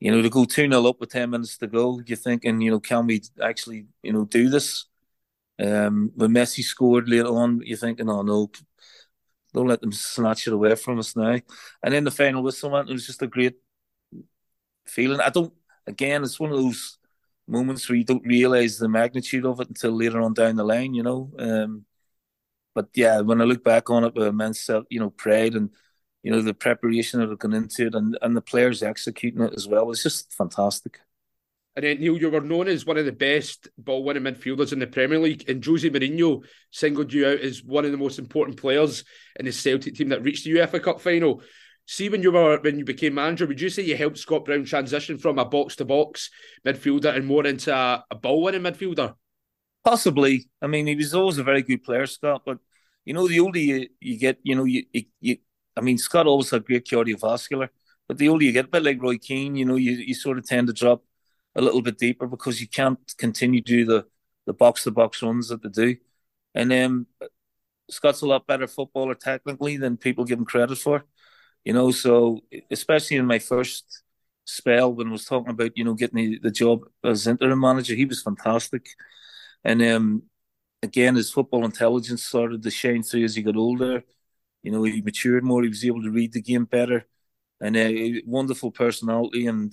you 0.00 0.10
know 0.10 0.22
to 0.22 0.30
go 0.30 0.44
two 0.44 0.68
0 0.68 0.86
up 0.86 1.00
with 1.00 1.10
ten 1.10 1.30
minutes 1.30 1.58
to 1.58 1.66
go, 1.66 2.00
you're 2.06 2.16
thinking, 2.16 2.60
you 2.60 2.70
know, 2.70 2.80
can 2.80 3.06
we 3.06 3.22
actually 3.42 3.86
you 4.02 4.12
know 4.12 4.24
do 4.24 4.48
this? 4.48 4.86
Um, 5.58 6.12
when 6.14 6.32
Messi 6.32 6.62
scored 6.62 7.08
later 7.08 7.28
on, 7.28 7.62
you're 7.64 7.78
thinking, 7.78 8.10
oh 8.10 8.22
no, 8.22 8.50
don't 9.54 9.68
let 9.68 9.80
them 9.80 9.92
snatch 9.92 10.46
it 10.46 10.52
away 10.52 10.74
from 10.74 10.98
us 10.98 11.16
now. 11.16 11.38
And 11.82 11.94
then 11.94 12.04
the 12.04 12.10
final 12.10 12.42
whistle 12.42 12.70
went. 12.70 12.90
It 12.90 12.92
was 12.92 13.06
just 13.06 13.22
a 13.22 13.26
great 13.26 13.56
feeling. 14.86 15.20
I 15.20 15.30
don't. 15.30 15.52
Again, 15.86 16.24
it's 16.24 16.40
one 16.40 16.50
of 16.50 16.58
those 16.58 16.95
moments 17.48 17.88
where 17.88 17.96
you 17.96 18.04
don't 18.04 18.26
realize 18.26 18.78
the 18.78 18.88
magnitude 18.88 19.46
of 19.46 19.60
it 19.60 19.68
until 19.68 19.92
later 19.92 20.20
on 20.20 20.34
down 20.34 20.56
the 20.56 20.64
line, 20.64 20.94
you 20.94 21.02
know. 21.02 21.32
Um, 21.38 21.84
but 22.74 22.88
yeah, 22.94 23.20
when 23.20 23.40
I 23.40 23.44
look 23.44 23.64
back 23.64 23.90
on 23.90 24.04
it 24.04 24.14
with 24.14 24.26
immense, 24.26 24.68
you 24.90 25.00
know, 25.00 25.10
pride 25.10 25.54
and 25.54 25.70
you 26.22 26.30
know 26.30 26.42
the 26.42 26.54
preparation 26.54 27.20
that 27.20 27.28
had 27.28 27.38
gone 27.38 27.54
into 27.54 27.86
it, 27.86 27.94
and 27.94 28.18
and 28.20 28.36
the 28.36 28.42
players 28.42 28.82
executing 28.82 29.42
it 29.42 29.54
as 29.54 29.66
well, 29.66 29.90
it's 29.90 30.02
just 30.02 30.32
fantastic. 30.32 31.00
And 31.76 31.84
then 31.84 32.00
Neil, 32.00 32.16
you 32.16 32.30
were 32.30 32.40
known 32.40 32.68
as 32.68 32.86
one 32.86 32.96
of 32.96 33.04
the 33.04 33.12
best 33.12 33.68
ball-winning 33.76 34.22
midfielders 34.22 34.72
in 34.72 34.78
the 34.78 34.86
Premier 34.86 35.18
League, 35.18 35.48
and 35.48 35.62
Jose 35.62 35.88
Mourinho 35.88 36.42
singled 36.70 37.12
you 37.12 37.26
out 37.28 37.40
as 37.40 37.62
one 37.62 37.84
of 37.84 37.92
the 37.92 37.98
most 37.98 38.18
important 38.18 38.56
players 38.56 39.04
in 39.38 39.44
the 39.44 39.52
Celtic 39.52 39.94
team 39.94 40.08
that 40.08 40.22
reached 40.22 40.44
the 40.44 40.52
UEFA 40.52 40.82
Cup 40.82 41.02
final 41.02 41.42
see 41.86 42.08
when 42.08 42.22
you 42.22 42.32
were 42.32 42.58
when 42.60 42.78
you 42.78 42.84
became 42.84 43.14
manager, 43.14 43.46
would 43.46 43.60
you 43.60 43.70
say 43.70 43.82
you 43.82 43.96
helped 43.96 44.18
Scott 44.18 44.44
Brown 44.44 44.64
transition 44.64 45.18
from 45.18 45.38
a 45.38 45.44
box 45.44 45.76
to 45.76 45.84
box 45.84 46.30
midfielder 46.66 47.14
and 47.16 47.26
more 47.26 47.46
into 47.46 47.74
a, 47.74 48.04
a 48.10 48.14
ball 48.14 48.42
winning 48.42 48.62
midfielder? 48.62 49.14
Possibly. 49.84 50.48
I 50.60 50.66
mean, 50.66 50.86
he 50.86 50.96
was 50.96 51.14
always 51.14 51.38
a 51.38 51.44
very 51.44 51.62
good 51.62 51.84
player, 51.84 52.06
Scott. 52.06 52.42
But 52.44 52.58
you 53.04 53.14
know, 53.14 53.28
the 53.28 53.40
older 53.40 53.58
you, 53.58 53.88
you 54.00 54.18
get, 54.18 54.38
you 54.42 54.56
know, 54.56 54.64
you, 54.64 54.84
you, 54.92 55.02
you 55.20 55.36
I 55.76 55.80
mean, 55.80 55.96
Scott 55.96 56.26
always 56.26 56.50
had 56.50 56.64
great 56.64 56.86
cardiovascular, 56.86 57.68
but 58.08 58.18
the 58.18 58.28
older 58.28 58.44
you 58.44 58.52
get, 58.52 58.64
a 58.64 58.68
bit 58.68 58.82
like 58.82 59.00
Roy 59.00 59.16
Keane, 59.18 59.54
you 59.54 59.64
know, 59.64 59.76
you, 59.76 59.92
you 59.92 60.14
sort 60.14 60.38
of 60.38 60.46
tend 60.46 60.66
to 60.66 60.72
drop 60.72 61.04
a 61.54 61.60
little 61.60 61.82
bit 61.82 61.98
deeper 61.98 62.26
because 62.26 62.60
you 62.60 62.68
can't 62.68 62.98
continue 63.16 63.62
to 63.62 63.72
do 63.72 63.84
the 63.84 64.06
the 64.46 64.52
box 64.52 64.84
to 64.84 64.90
box 64.90 65.22
runs 65.22 65.48
that 65.48 65.62
they 65.62 65.68
do. 65.68 65.96
And 66.54 66.72
um, 66.72 67.06
Scott's 67.90 68.22
a 68.22 68.26
lot 68.26 68.46
better 68.46 68.66
footballer 68.66 69.14
technically 69.14 69.76
than 69.76 69.96
people 69.96 70.24
give 70.24 70.38
him 70.38 70.44
credit 70.44 70.78
for. 70.78 71.04
You 71.66 71.72
know, 71.72 71.90
so 71.90 72.42
especially 72.70 73.16
in 73.16 73.26
my 73.26 73.40
first 73.40 74.04
spell 74.44 74.94
when 74.94 75.08
I 75.08 75.10
was 75.10 75.24
talking 75.24 75.50
about, 75.50 75.76
you 75.76 75.82
know, 75.82 75.94
getting 75.94 76.16
the, 76.16 76.38
the 76.38 76.50
job 76.52 76.84
as 77.02 77.26
interim 77.26 77.58
manager, 77.58 77.96
he 77.96 78.04
was 78.04 78.22
fantastic. 78.22 78.86
And 79.64 79.82
um, 79.82 80.22
again, 80.80 81.16
his 81.16 81.32
football 81.32 81.64
intelligence 81.64 82.22
started 82.22 82.62
to 82.62 82.70
shine 82.70 83.02
through 83.02 83.24
as 83.24 83.34
he 83.34 83.42
got 83.42 83.56
older. 83.56 84.04
You 84.62 84.70
know, 84.70 84.84
he 84.84 85.02
matured 85.02 85.42
more. 85.42 85.64
He 85.64 85.68
was 85.68 85.84
able 85.84 86.04
to 86.04 86.10
read 86.12 86.34
the 86.34 86.40
game 86.40 86.66
better, 86.66 87.04
and 87.60 87.76
a 87.76 88.22
wonderful 88.24 88.70
personality 88.70 89.48
and 89.48 89.72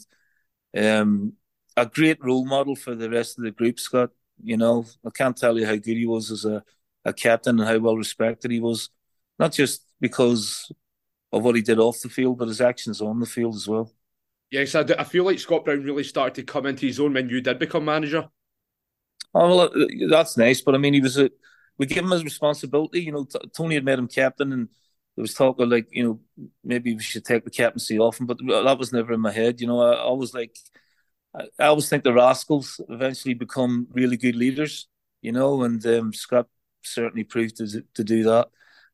um, 0.75 1.33
a 1.77 1.85
great 1.85 2.23
role 2.23 2.43
model 2.45 2.75
for 2.75 2.95
the 2.95 3.11
rest 3.11 3.37
of 3.37 3.43
the 3.43 3.51
group. 3.51 3.79
Scott, 3.79 4.09
you 4.43 4.57
know, 4.57 4.87
I 5.05 5.11
can't 5.11 5.37
tell 5.37 5.59
you 5.59 5.67
how 5.67 5.75
good 5.75 5.97
he 5.97 6.07
was 6.07 6.31
as 6.31 6.43
a, 6.43 6.63
a 7.05 7.13
captain 7.13 7.59
and 7.59 7.69
how 7.69 7.77
well 7.77 7.97
respected 7.97 8.49
he 8.49 8.59
was, 8.59 8.89
not 9.37 9.51
just 9.51 9.85
because 10.01 10.71
of 11.33 11.43
what 11.43 11.55
he 11.55 11.61
did 11.61 11.79
off 11.79 11.99
the 12.01 12.09
field, 12.09 12.37
but 12.37 12.47
his 12.47 12.61
actions 12.61 13.01
on 13.01 13.19
the 13.19 13.25
field 13.25 13.55
as 13.55 13.67
well. 13.67 13.91
Yes, 14.51 14.75
I, 14.75 14.85
I 14.99 15.03
feel 15.03 15.25
like 15.25 15.39
Scott 15.39 15.65
Brown 15.65 15.83
really 15.83 16.03
started 16.03 16.35
to 16.35 16.43
come 16.43 16.67
into 16.67 16.85
his 16.85 16.99
own 16.99 17.13
when 17.13 17.27
you 17.27 17.41
did 17.41 17.57
become 17.57 17.85
manager. 17.85 18.29
Oh, 19.33 19.47
well, 19.47 19.61
uh, 19.61 20.07
that's 20.09 20.37
nice, 20.37 20.61
but 20.61 20.75
I 20.75 20.77
mean, 20.77 20.93
he 20.93 21.01
was 21.01 21.17
a. 21.17 21.31
We 21.79 21.87
gave 21.87 22.03
him 22.03 22.11
his 22.11 22.23
responsibility. 22.23 23.01
You 23.01 23.13
know, 23.13 23.27
Tony 23.57 23.73
had 23.73 23.83
made 23.83 23.97
him 23.97 24.07
captain, 24.07 24.53
and 24.53 24.69
there 25.15 25.23
was 25.23 25.33
talk 25.33 25.59
of 25.59 25.69
like, 25.69 25.87
you 25.91 26.03
know, 26.03 26.49
maybe 26.63 26.93
we 26.93 27.01
should 27.01 27.25
take 27.25 27.43
the 27.43 27.49
captaincy 27.49 27.97
off 27.97 28.19
him, 28.19 28.27
but 28.27 28.37
that 28.37 28.77
was 28.77 28.93
never 28.93 29.11
in 29.11 29.19
my 29.19 29.31
head. 29.31 29.59
You 29.59 29.65
know, 29.65 29.81
I, 29.81 29.93
I 29.93 30.11
was 30.11 30.35
like, 30.35 30.55
I, 31.35 31.45
I 31.57 31.65
always 31.65 31.89
think 31.89 32.03
the 32.03 32.13
Rascals 32.13 32.79
eventually 32.89 33.33
become 33.33 33.87
really 33.91 34.17
good 34.17 34.35
leaders. 34.35 34.87
You 35.23 35.31
know, 35.31 35.63
and 35.63 35.83
um, 35.87 36.13
Scott 36.13 36.47
certainly 36.83 37.23
proved 37.23 37.57
to, 37.57 37.83
to 37.95 38.03
do 38.03 38.21
that, 38.25 38.49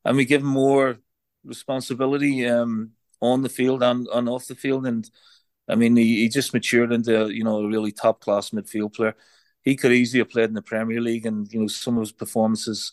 and 0.06 0.16
we 0.16 0.24
give 0.24 0.40
him 0.40 0.48
more 0.48 0.96
responsibility 1.44 2.46
um, 2.46 2.92
on 3.20 3.42
the 3.42 3.48
field 3.48 3.82
and, 3.82 4.06
and 4.12 4.28
off 4.28 4.46
the 4.46 4.54
field. 4.54 4.86
And 4.86 5.08
I 5.68 5.74
mean, 5.74 5.96
he, 5.96 6.22
he 6.22 6.28
just 6.28 6.54
matured 6.54 6.92
into 6.92 7.30
you 7.30 7.44
know 7.44 7.60
a 7.60 7.68
really 7.68 7.92
top 7.92 8.20
class 8.20 8.50
midfield 8.50 8.94
player. 8.94 9.14
He 9.62 9.76
could 9.76 9.92
easily 9.92 10.20
have 10.20 10.30
played 10.30 10.48
in 10.48 10.54
the 10.54 10.62
Premier 10.62 11.00
League, 11.00 11.26
and 11.26 11.50
you 11.52 11.60
know 11.60 11.66
some 11.66 11.96
of 11.96 12.02
his 12.02 12.12
performances, 12.12 12.92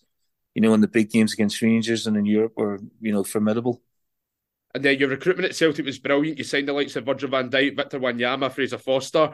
you 0.54 0.62
know, 0.62 0.74
in 0.74 0.82
the 0.82 0.88
big 0.88 1.10
games 1.10 1.34
against 1.34 1.62
Rangers 1.62 2.08
and 2.08 2.18
in 2.18 2.26
Europe 2.26 2.54
were 2.58 2.80
you 3.02 3.12
know 3.12 3.24
formidable. 3.24 3.82
And 4.76 4.84
then 4.84 5.00
your 5.00 5.10
recruitment 5.10 5.50
at 5.50 5.56
Celtic 5.56 5.86
was 5.86 5.98
brilliant. 5.98 6.38
You 6.38 6.44
signed 6.44 6.68
the 6.68 6.74
likes 6.74 6.96
of 6.96 7.06
Virgil 7.06 7.30
van 7.30 7.50
Dijk, 7.50 7.76
Victor 7.76 8.00
Wanyama, 8.00 8.52
Fraser 8.52 8.78
Forster. 8.78 9.32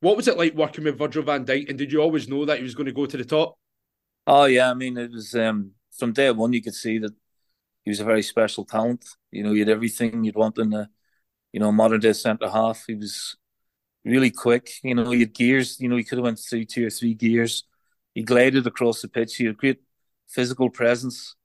What 0.00 0.16
was 0.16 0.28
it 0.28 0.36
like 0.36 0.54
working 0.54 0.84
with 0.84 0.98
Virgil 0.98 1.22
van 1.22 1.44
Dijk, 1.44 1.68
and 1.68 1.78
did 1.78 1.90
you 1.90 2.00
always 2.00 2.28
know 2.28 2.44
that 2.44 2.58
he 2.58 2.62
was 2.62 2.74
going 2.74 2.86
to 2.86 2.92
go 2.92 3.06
to 3.06 3.16
the 3.16 3.24
top? 3.24 3.56
Oh 4.26 4.44
yeah, 4.44 4.70
I 4.70 4.74
mean 4.74 4.96
it 4.96 5.10
was 5.10 5.34
um, 5.34 5.72
from 5.98 6.12
day 6.12 6.30
one. 6.30 6.52
You 6.52 6.62
could 6.62 6.74
see 6.74 6.98
that 6.98 7.14
he 7.84 7.90
was 7.90 8.00
a 8.00 8.04
very 8.04 8.22
special 8.22 8.64
talent. 8.64 9.04
You 9.30 9.42
know, 9.44 9.52
he 9.52 9.60
had 9.60 9.68
everything 9.68 10.24
you'd 10.24 10.36
want 10.36 10.58
in 10.58 10.72
a, 10.72 10.90
you 11.52 11.60
know, 11.60 11.72
modern 11.72 12.00
day 12.00 12.12
centre 12.12 12.48
half. 12.48 12.84
He 12.86 12.94
was 12.94 13.36
really 14.04 14.30
quick. 14.30 14.70
You 14.82 14.94
know, 14.94 15.10
he 15.10 15.20
had 15.20 15.34
gears. 15.34 15.80
You 15.80 15.88
know, 15.88 15.96
he 15.96 16.04
could 16.04 16.18
have 16.18 16.24
went 16.24 16.38
through 16.38 16.64
two 16.66 16.86
or 16.86 16.90
three 16.90 17.14
gears. 17.14 17.64
He 18.14 18.22
glided 18.22 18.66
across 18.66 19.02
the 19.02 19.08
pitch. 19.08 19.36
He 19.36 19.46
had 19.46 19.56
great 19.56 19.80
physical 20.28 20.70
presence. 20.70 21.36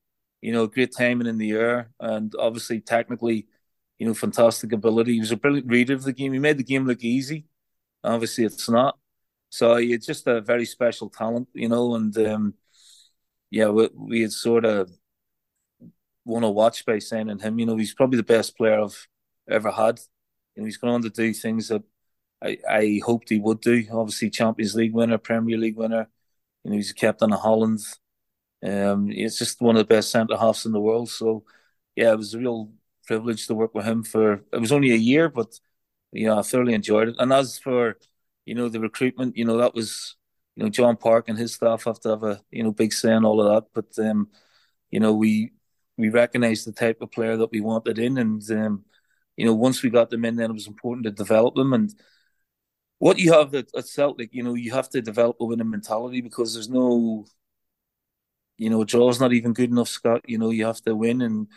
You 0.41 0.53
know, 0.53 0.67
great 0.67 0.95
timing 0.95 1.27
in 1.27 1.37
the 1.37 1.51
air, 1.51 1.91
and 1.99 2.33
obviously 2.39 2.79
technically, 2.79 3.47
you 3.97 4.07
know, 4.07 4.13
fantastic 4.13 4.71
ability. 4.71 5.13
He 5.13 5.19
was 5.19 5.31
a 5.31 5.37
brilliant 5.37 5.67
reader 5.67 5.93
of 5.93 6.03
the 6.03 6.13
game. 6.13 6.31
He 6.31 6.39
made 6.39 6.57
the 6.57 6.63
game 6.63 6.85
look 6.85 7.03
easy. 7.03 7.45
Obviously, 8.05 8.45
it's 8.45 8.69
not. 8.69 8.97
So 9.49 9.75
he's 9.75 10.05
just 10.05 10.27
a 10.27 10.39
very 10.39 10.65
special 10.65 11.09
talent, 11.09 11.49
you 11.53 11.67
know, 11.67 11.95
and 11.95 12.17
um, 12.19 12.53
yeah, 13.51 13.67
we, 13.69 13.89
we 13.93 14.21
had 14.21 14.31
sort 14.31 14.63
of 14.65 14.89
won 16.25 16.43
a 16.43 16.49
watch 16.49 16.85
by 16.85 16.99
signing 16.99 17.39
him. 17.39 17.59
You 17.59 17.65
know, 17.65 17.77
he's 17.77 17.93
probably 17.93 18.17
the 18.17 18.23
best 18.23 18.57
player 18.57 18.81
I've 18.81 19.07
ever 19.49 19.71
had. 19.71 19.99
You 20.55 20.61
know, 20.63 20.65
he's 20.65 20.77
going 20.77 20.93
on 20.93 21.01
to 21.03 21.09
do 21.09 21.33
things 21.33 21.69
that 21.69 21.83
I, 22.43 22.57
I 22.69 23.01
hoped 23.05 23.29
he 23.29 23.39
would 23.39 23.61
do. 23.61 23.85
Obviously, 23.91 24.29
Champions 24.29 24.75
League 24.75 24.93
winner, 24.93 25.17
Premier 25.17 25.57
League 25.57 25.77
winner. 25.77 26.09
You 26.63 26.71
know, 26.71 26.77
he's 26.77 26.93
captain 26.93 27.33
of 27.33 27.39
Holland. 27.41 27.79
Um, 28.63 29.09
it's 29.11 29.37
just 29.37 29.61
one 29.61 29.75
of 29.75 29.79
the 29.87 29.93
best 29.93 30.11
centre 30.11 30.37
halves 30.37 30.65
in 30.65 30.71
the 30.73 30.81
world. 30.81 31.09
So, 31.09 31.45
yeah, 31.95 32.11
it 32.11 32.17
was 32.17 32.33
a 32.33 32.39
real 32.39 32.71
privilege 33.07 33.47
to 33.47 33.55
work 33.55 33.73
with 33.73 33.85
him 33.85 34.03
for. 34.03 34.43
It 34.53 34.59
was 34.59 34.71
only 34.71 34.91
a 34.91 34.95
year, 34.95 35.29
but 35.29 35.59
you 36.11 36.27
know, 36.27 36.39
I 36.39 36.41
thoroughly 36.41 36.73
enjoyed 36.73 37.09
it. 37.09 37.15
And 37.19 37.31
as 37.33 37.57
for 37.59 37.97
you 38.45 38.55
know 38.55 38.69
the 38.69 38.79
recruitment, 38.79 39.37
you 39.37 39.45
know, 39.45 39.57
that 39.57 39.73
was 39.75 40.15
you 40.55 40.63
know 40.63 40.69
John 40.69 40.97
Park 40.97 41.29
and 41.29 41.37
his 41.37 41.53
staff 41.55 41.85
have 41.85 41.99
to 42.01 42.09
have 42.09 42.23
a 42.23 42.41
you 42.51 42.63
know 42.63 42.71
big 42.71 42.93
say 42.93 43.13
in 43.13 43.25
all 43.25 43.41
of 43.41 43.53
that. 43.53 43.69
But 43.73 44.05
um, 44.05 44.29
you 44.91 44.99
know, 44.99 45.13
we 45.13 45.51
we 45.99 46.09
recognised 46.09 46.65
the 46.65 46.71
type 46.71 47.01
of 47.01 47.11
player 47.11 47.37
that 47.37 47.51
we 47.51 47.61
wanted 47.61 47.99
in, 47.99 48.17
and 48.17 48.51
um, 48.51 48.85
you 49.37 49.45
know, 49.45 49.53
once 49.53 49.83
we 49.83 49.89
got 49.89 50.09
them 50.09 50.25
in, 50.25 50.35
then 50.35 50.49
it 50.49 50.53
was 50.53 50.67
important 50.67 51.05
to 51.05 51.11
develop 51.11 51.55
them 51.55 51.73
and 51.73 51.93
what 52.99 53.17
you 53.17 53.33
have 53.33 53.55
at, 53.55 53.67
at 53.75 53.87
Celtic, 53.87 54.33
you 54.33 54.43
know, 54.43 54.53
you 54.53 54.71
have 54.71 54.89
to 54.89 55.01
develop 55.01 55.37
a 55.39 55.45
winning 55.45 55.69
mentality 55.69 56.21
because 56.21 56.53
there's 56.53 56.69
no, 56.69 57.25
you 58.57 58.69
know, 58.69 58.83
draw's 58.83 59.19
not 59.19 59.33
even 59.33 59.53
good 59.53 59.71
enough, 59.71 59.87
Scott. 59.87 60.21
You 60.27 60.37
know, 60.37 60.51
you 60.51 60.65
have 60.65 60.81
to 60.81 60.95
win 60.95 61.21
and 61.21 61.47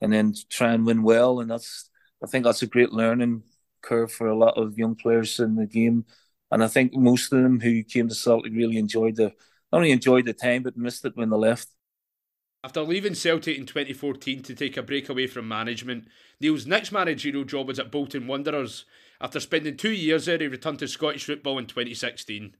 and 0.00 0.12
then 0.12 0.34
try 0.48 0.72
and 0.72 0.86
win 0.86 1.02
well, 1.02 1.40
and 1.40 1.50
that's 1.50 1.90
I 2.22 2.26
think 2.26 2.44
that's 2.44 2.62
a 2.62 2.66
great 2.66 2.92
learning 2.92 3.42
curve 3.82 4.12
for 4.12 4.28
a 4.28 4.36
lot 4.36 4.56
of 4.56 4.78
young 4.78 4.94
players 4.94 5.40
in 5.40 5.56
the 5.56 5.66
game. 5.66 6.06
And 6.52 6.62
I 6.62 6.68
think 6.68 6.94
most 6.94 7.32
of 7.32 7.42
them 7.42 7.60
who 7.60 7.82
came 7.82 8.08
to 8.08 8.14
Celtic 8.14 8.52
really 8.52 8.78
enjoyed 8.78 9.16
the 9.16 9.32
not 9.72 9.78
only 9.78 9.90
enjoyed 9.90 10.26
the 10.26 10.32
time 10.34 10.62
but 10.62 10.76
missed 10.76 11.04
it 11.04 11.16
when 11.16 11.30
they 11.30 11.36
left. 11.36 11.68
After 12.64 12.82
leaving 12.82 13.14
Celtic 13.14 13.58
in 13.58 13.66
2014 13.66 14.42
to 14.44 14.54
take 14.54 14.76
a 14.76 14.84
break 14.84 15.08
away 15.08 15.26
from 15.26 15.48
management, 15.48 16.06
Neil's 16.40 16.64
next 16.64 16.92
managerial 16.92 17.42
job 17.42 17.66
was 17.66 17.80
at 17.80 17.90
Bolton 17.90 18.28
Wanderers. 18.28 18.84
After 19.20 19.40
spending 19.40 19.76
two 19.76 19.90
years 19.90 20.26
there, 20.26 20.38
he 20.38 20.46
returned 20.46 20.78
to 20.78 20.86
Scottish 20.86 21.24
football 21.24 21.58
in 21.58 21.66
2016. 21.66 22.54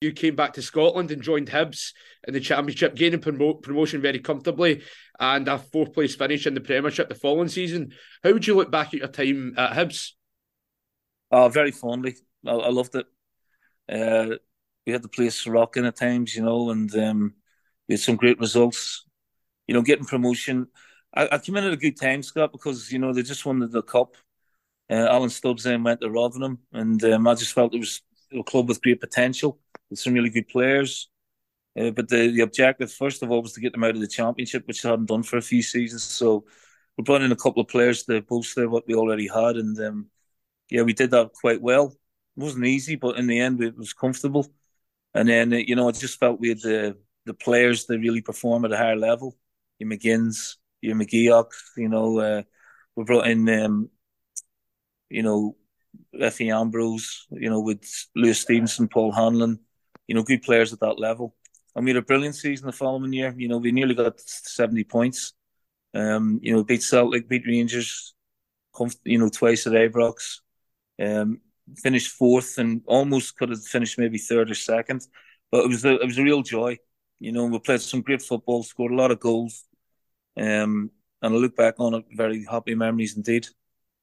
You 0.00 0.12
came 0.12 0.34
back 0.34 0.54
to 0.54 0.62
Scotland 0.62 1.12
and 1.12 1.22
joined 1.22 1.50
Hibs 1.50 1.92
in 2.26 2.34
the 2.34 2.40
Championship, 2.40 2.96
gaining 2.96 3.20
promo- 3.20 3.62
promotion 3.62 4.02
very 4.02 4.18
comfortably 4.18 4.82
and 5.20 5.46
a 5.46 5.56
fourth 5.56 5.92
place 5.92 6.16
finish 6.16 6.48
in 6.48 6.54
the 6.54 6.60
Premiership 6.60 7.08
the 7.08 7.14
following 7.14 7.48
season. 7.48 7.92
How 8.24 8.32
would 8.32 8.48
you 8.48 8.56
look 8.56 8.72
back 8.72 8.88
at 8.88 8.94
your 8.94 9.08
time 9.08 9.54
at 9.56 9.70
Hibs? 9.70 10.14
Oh, 11.30 11.48
very 11.48 11.70
fondly. 11.70 12.16
I, 12.44 12.50
I 12.50 12.70
loved 12.70 12.96
it. 12.96 13.06
Uh, 13.88 14.36
we 14.84 14.92
had 14.92 15.02
the 15.02 15.08
place 15.08 15.46
rocking 15.46 15.86
at 15.86 15.94
times, 15.94 16.34
you 16.34 16.42
know, 16.42 16.70
and 16.70 16.92
um, 16.96 17.34
we 17.88 17.92
had 17.92 18.00
some 18.00 18.16
great 18.16 18.40
results. 18.40 19.04
You 19.66 19.74
know, 19.74 19.82
getting 19.82 20.04
promotion. 20.04 20.68
I, 21.14 21.28
I 21.32 21.38
came 21.38 21.56
in 21.56 21.64
at 21.64 21.72
a 21.72 21.76
good 21.76 21.98
time, 22.00 22.22
Scott, 22.22 22.52
because 22.52 22.90
you 22.92 22.98
know 22.98 23.12
they 23.12 23.22
just 23.22 23.46
won 23.46 23.60
the, 23.60 23.66
the 23.68 23.82
cup. 23.82 24.16
Uh, 24.90 25.06
Alan 25.10 25.30
Stubbs 25.30 25.64
then 25.64 25.82
went 25.82 26.00
to 26.00 26.10
Rotherham, 26.10 26.58
and 26.72 27.02
um, 27.04 27.26
I 27.26 27.34
just 27.34 27.52
felt 27.54 27.74
it 27.74 27.78
was 27.78 28.02
a 28.38 28.42
club 28.42 28.68
with 28.68 28.82
great 28.82 29.00
potential, 29.00 29.58
with 29.88 29.98
some 29.98 30.12
really 30.12 30.30
good 30.30 30.48
players. 30.48 31.08
Uh, 31.78 31.90
but 31.90 32.08
the, 32.08 32.30
the 32.30 32.42
objective, 32.42 32.92
first 32.92 33.22
of 33.22 33.30
all, 33.30 33.42
was 33.42 33.52
to 33.54 33.60
get 33.60 33.72
them 33.72 33.84
out 33.84 33.94
of 33.94 34.00
the 34.00 34.06
championship, 34.06 34.66
which 34.66 34.82
they 34.82 34.88
hadn't 34.88 35.06
done 35.06 35.22
for 35.22 35.38
a 35.38 35.42
few 35.42 35.62
seasons. 35.62 36.04
So 36.04 36.44
we 36.96 37.02
brought 37.02 37.22
in 37.22 37.32
a 37.32 37.36
couple 37.36 37.62
of 37.62 37.68
players 37.68 38.04
to 38.04 38.20
bolster 38.20 38.68
what 38.68 38.86
we 38.86 38.94
already 38.94 39.26
had, 39.26 39.56
and 39.56 39.78
um, 39.80 40.10
yeah, 40.70 40.82
we 40.82 40.92
did 40.92 41.10
that 41.10 41.32
quite 41.32 41.60
well. 41.60 41.96
It 42.36 42.42
wasn't 42.42 42.66
easy, 42.66 42.96
but 42.96 43.18
in 43.18 43.26
the 43.26 43.40
end, 43.40 43.62
it 43.62 43.76
was 43.76 43.92
comfortable. 43.92 44.46
And 45.14 45.28
then, 45.28 45.52
uh, 45.52 45.56
you 45.56 45.76
know, 45.76 45.88
I 45.88 45.92
just 45.92 46.18
felt 46.18 46.40
we 46.40 46.50
had 46.50 46.60
the 46.60 46.96
the 47.26 47.34
players 47.34 47.86
that 47.86 47.98
really 47.98 48.20
perform 48.20 48.64
at 48.66 48.72
a 48.72 48.76
higher 48.76 48.96
level. 48.96 49.34
Your 49.78 49.90
McGinns, 49.90 50.56
your 50.80 50.96
McGeouch, 50.96 51.52
you 51.76 51.88
know, 51.88 52.18
uh, 52.18 52.42
we 52.96 53.04
brought 53.04 53.26
in, 53.26 53.48
um, 53.48 53.90
you 55.10 55.22
know, 55.22 55.56
Efe 56.14 56.52
Ambrose, 56.52 57.26
you 57.30 57.50
know, 57.50 57.60
with 57.60 57.84
Lewis 58.14 58.40
Stevenson, 58.40 58.88
Paul 58.88 59.12
Hanlon, 59.12 59.58
you 60.06 60.14
know, 60.14 60.22
good 60.22 60.42
players 60.42 60.72
at 60.72 60.80
that 60.80 60.98
level. 60.98 61.34
And 61.74 61.84
we 61.84 61.90
had 61.90 61.98
a 61.98 62.02
brilliant 62.02 62.36
season 62.36 62.66
the 62.66 62.72
following 62.72 63.12
year. 63.12 63.34
You 63.36 63.48
know, 63.48 63.58
we 63.58 63.72
nearly 63.72 63.94
got 63.94 64.20
70 64.20 64.84
points. 64.84 65.32
Um, 65.92 66.40
you 66.42 66.52
know, 66.52 66.64
beat 66.64 66.82
Celtic, 66.82 67.28
beat 67.28 67.46
Rangers, 67.46 68.14
you 69.04 69.18
know, 69.18 69.28
twice 69.28 69.66
at 69.66 69.72
Ibrox. 69.72 70.40
Um, 71.00 71.40
finished 71.76 72.12
fourth 72.12 72.58
and 72.58 72.82
almost 72.86 73.36
could 73.36 73.50
have 73.50 73.64
finished 73.64 73.98
maybe 73.98 74.18
third 74.18 74.50
or 74.50 74.54
second. 74.54 75.06
But 75.50 75.64
it 75.64 75.68
was 75.68 75.84
a, 75.84 75.94
it 76.00 76.06
was 76.06 76.18
a 76.18 76.22
real 76.22 76.42
joy. 76.42 76.78
You 77.24 77.32
know, 77.32 77.46
we 77.46 77.58
played 77.58 77.80
some 77.80 78.02
great 78.02 78.20
football, 78.20 78.62
scored 78.62 78.92
a 78.92 78.96
lot 78.96 79.10
of 79.10 79.18
goals. 79.18 79.64
Um, 80.36 80.90
and 81.22 81.34
I 81.34 81.36
look 81.38 81.56
back 81.56 81.76
on 81.78 81.94
it, 81.94 82.04
very 82.12 82.44
happy 82.44 82.74
memories 82.74 83.16
indeed. 83.16 83.46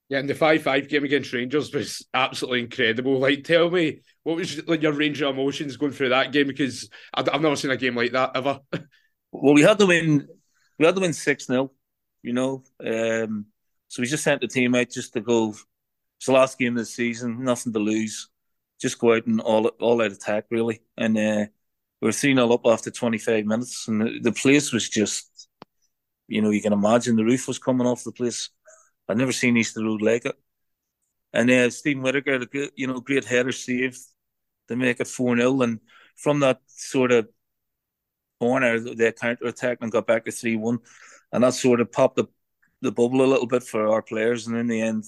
Yeah, 0.10 0.18
and 0.18 0.28
the 0.28 0.34
five-five 0.34 0.90
game 0.90 1.04
against 1.04 1.32
Rangers 1.32 1.72
was 1.72 2.04
absolutely 2.16 2.62
incredible. 2.62 3.20
Like, 3.20 3.44
tell 3.44 3.70
me, 3.70 4.00
what 4.24 4.38
was 4.38 4.68
like 4.68 4.82
your 4.82 4.94
range 4.94 5.22
of 5.22 5.36
emotions 5.36 5.78
going 5.78 5.92
through 5.92 6.10
that 6.10 6.32
game? 6.32 6.48
Because 6.48 6.90
I've, 7.14 7.30
I've 7.32 7.42
never 7.42 7.56
seen 7.56 7.70
a 7.70 7.78
game 7.78 7.96
like 7.96 8.12
that 8.14 8.32
ever. 8.34 8.60
well, 9.32 9.54
we 9.54 9.62
had 9.62 9.78
to 9.78 9.86
win. 9.86 10.28
We 10.80 10.88
had 10.88 10.96
to 10.96 11.02
win 11.02 11.14
six 11.14 11.46
0 11.46 11.72
You 12.24 12.34
know, 12.34 12.64
um, 12.84 13.46
so 13.88 14.02
we 14.02 14.08
just 14.08 14.24
sent 14.24 14.42
the 14.42 14.48
team 14.48 14.74
out 14.74 14.90
just 14.90 15.14
to 15.14 15.22
go. 15.22 15.50
It's 16.18 16.26
the 16.26 16.32
last 16.32 16.58
game 16.58 16.74
of 16.74 16.80
the 16.82 16.86
season, 16.86 17.44
nothing 17.44 17.72
to 17.74 17.80
lose. 17.80 18.30
Just 18.82 18.98
go 18.98 19.14
out 19.14 19.28
and 19.28 19.40
all 19.40 19.68
all 19.80 20.02
out 20.02 20.12
attack 20.12 20.46
really, 20.50 20.82
and 20.98 21.18
uh, 21.18 21.46
we 22.02 22.08
were 22.08 22.12
three 22.12 22.34
0 22.34 22.52
up 22.52 22.62
after 22.66 22.92
twenty 22.92 23.18
five 23.18 23.46
minutes, 23.46 23.88
and 23.88 24.02
the, 24.02 24.20
the 24.22 24.32
place 24.32 24.74
was 24.74 24.90
just, 24.90 25.48
you 26.28 26.42
know, 26.42 26.50
you 26.50 26.62
can 26.62 26.74
imagine 26.74 27.16
the 27.16 27.24
roof 27.24 27.48
was 27.48 27.60
coming 27.60 27.88
off 27.88 28.04
the 28.04 28.12
place 28.12 28.50
I'd 29.12 29.18
never 29.18 29.34
seen 29.34 29.58
Easter 29.58 29.84
Road 29.84 30.02
like 30.02 30.26
it. 30.26 30.36
And 31.34 31.50
uh, 31.52 31.70
Steven 31.70 32.02
Whittaker, 32.02 32.40
the 32.40 32.72
you 32.76 32.88
know, 32.88 33.00
great 33.02 33.26
header 33.26 33.52
save 33.52 33.98
to 34.70 34.76
make 34.76 35.00
it 35.00 35.08
4 35.08 35.36
0. 35.38 35.62
And 35.62 35.80
from 36.16 36.40
that 36.40 36.62
sort 36.68 37.12
of 37.12 37.28
corner, 38.40 38.80
they 38.80 39.12
counter 39.12 39.46
attacked 39.46 39.82
and 39.82 39.92
got 39.92 40.08
back 40.08 40.26
to 40.26 40.32
3 40.32 40.56
1. 40.56 40.80
And 41.34 41.44
that 41.44 41.54
sort 41.54 41.82
of 41.82 41.92
popped 41.92 42.18
the, 42.18 42.28
the 42.82 42.92
bubble 42.92 43.22
a 43.22 43.28
little 43.28 43.48
bit 43.48 43.64
for 43.64 43.88
our 43.88 44.02
players. 44.02 44.48
And 44.48 44.58
in 44.58 44.68
the 44.68 44.82
end, 44.82 45.04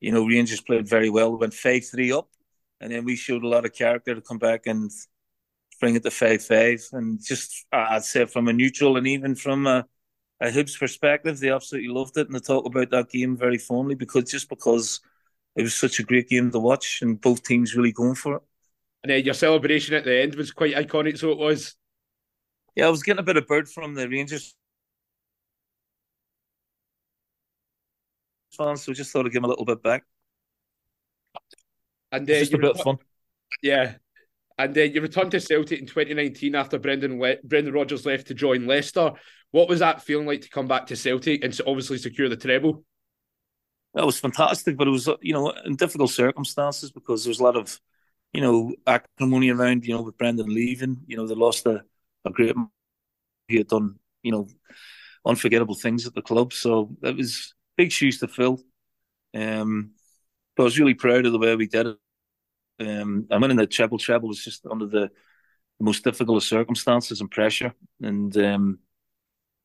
you 0.00 0.12
know, 0.12 0.26
Rangers 0.26 0.60
played 0.60 0.88
very 0.88 1.10
well. 1.10 1.30
We 1.32 1.38
went 1.38 1.54
5 1.54 1.86
3 1.86 2.12
up. 2.12 2.28
And 2.80 2.92
then 2.92 3.04
we 3.04 3.16
showed 3.16 3.44
a 3.44 3.48
lot 3.48 3.64
of 3.64 3.72
character 3.72 4.14
to 4.14 4.20
come 4.20 4.38
back 4.38 4.66
and 4.66 4.90
bring 5.82 5.96
it 5.96 6.04
to 6.04 6.12
5 6.12 6.44
5. 6.46 6.80
And 6.92 7.20
just, 7.22 7.66
I'd 7.72 8.04
say, 8.04 8.24
from 8.26 8.46
a 8.48 8.52
neutral 8.54 8.96
and 8.96 9.06
even 9.08 9.34
from 9.34 9.66
a 9.66 9.84
a 10.40 10.46
Hibs 10.46 10.78
perspective, 10.78 11.38
they 11.40 11.50
absolutely 11.50 11.90
loved 11.90 12.16
it 12.16 12.26
and 12.26 12.34
they 12.34 12.40
talk 12.40 12.66
about 12.66 12.90
that 12.90 13.10
game 13.10 13.36
very 13.36 13.58
fondly 13.58 13.94
because 13.94 14.30
just 14.30 14.48
because 14.48 15.00
it 15.56 15.62
was 15.62 15.74
such 15.74 16.00
a 16.00 16.02
great 16.02 16.28
game 16.28 16.50
to 16.50 16.58
watch 16.58 17.00
and 17.02 17.20
both 17.20 17.44
teams 17.44 17.76
really 17.76 17.92
going 17.92 18.16
for 18.16 18.36
it. 18.36 18.42
And 19.04 19.10
then 19.10 19.24
your 19.24 19.34
celebration 19.34 19.94
at 19.94 20.04
the 20.04 20.20
end 20.20 20.34
was 20.36 20.52
quite 20.52 20.74
iconic, 20.74 21.18
so 21.18 21.30
it 21.32 21.38
was. 21.38 21.76
Yeah, 22.76 22.86
I 22.86 22.90
was 22.90 23.02
getting 23.02 23.20
a 23.20 23.24
bit 23.24 23.36
of 23.36 23.46
bird 23.46 23.68
from 23.68 23.94
the 23.94 24.08
Rangers 24.08 24.54
fans, 28.56 28.82
so 28.82 28.92
just 28.92 29.12
thought 29.12 29.26
I'd 29.26 29.32
give 29.32 29.42
them 29.42 29.44
a 29.46 29.48
little 29.48 29.64
bit 29.64 29.82
back. 29.82 30.04
And 32.12 32.28
uh, 32.28 32.34
just 32.40 32.54
a 32.54 32.58
bit 32.58 32.70
of 32.70 32.80
fun. 32.80 32.98
Yeah, 33.62 33.96
and 34.62 34.74
then 34.74 34.92
you 34.92 35.00
returned 35.00 35.32
to 35.32 35.40
Celtic 35.40 35.80
in 35.80 35.86
2019 35.86 36.54
after 36.54 36.78
Brendan 36.78 37.18
Le- 37.18 37.36
Brendan 37.42 37.74
Rodgers 37.74 38.06
left 38.06 38.28
to 38.28 38.34
join 38.34 38.66
Leicester. 38.66 39.12
What 39.50 39.68
was 39.68 39.80
that 39.80 40.02
feeling 40.02 40.26
like 40.26 40.42
to 40.42 40.48
come 40.48 40.68
back 40.68 40.86
to 40.86 40.96
Celtic 40.96 41.42
and 41.42 41.58
obviously 41.66 41.98
secure 41.98 42.28
the 42.28 42.36
treble? 42.36 42.84
That 43.94 44.06
was 44.06 44.20
fantastic, 44.20 44.76
but 44.76 44.86
it 44.86 44.92
was 44.92 45.08
you 45.20 45.32
know 45.32 45.50
in 45.64 45.74
difficult 45.74 46.10
circumstances 46.10 46.92
because 46.92 47.24
there 47.24 47.30
was 47.30 47.40
a 47.40 47.44
lot 47.44 47.56
of 47.56 47.78
you 48.32 48.40
know 48.40 48.72
acrimony 48.86 49.50
around. 49.50 49.84
You 49.84 49.94
know 49.96 50.02
with 50.02 50.16
Brendan 50.16 50.54
leaving, 50.54 51.02
you 51.06 51.16
know 51.16 51.26
they 51.26 51.34
lost 51.34 51.66
a, 51.66 51.82
a 52.24 52.30
great. 52.30 52.54
He 53.48 53.56
had 53.56 53.66
done 53.66 53.98
you 54.22 54.30
know 54.30 54.46
unforgettable 55.26 55.74
things 55.74 56.06
at 56.06 56.14
the 56.14 56.22
club, 56.22 56.52
so 56.52 56.96
it 57.02 57.16
was 57.16 57.54
big 57.76 57.90
shoes 57.90 58.20
to 58.20 58.28
fill. 58.28 58.60
Um, 59.34 59.92
but 60.56 60.62
I 60.62 60.64
was 60.64 60.78
really 60.78 60.94
proud 60.94 61.26
of 61.26 61.32
the 61.32 61.38
way 61.38 61.56
we 61.56 61.66
did 61.66 61.86
it. 61.86 61.98
Um, 62.82 63.26
and 63.30 63.42
winning 63.42 63.56
the 63.56 63.66
treble 63.66 63.98
treble 63.98 64.28
was 64.28 64.44
just 64.44 64.66
under 64.66 64.86
the 64.86 65.10
most 65.80 66.04
difficult 66.04 66.38
of 66.38 66.44
circumstances 66.44 67.20
and 67.20 67.30
pressure, 67.30 67.74
and 68.00 68.36
um, 68.36 68.78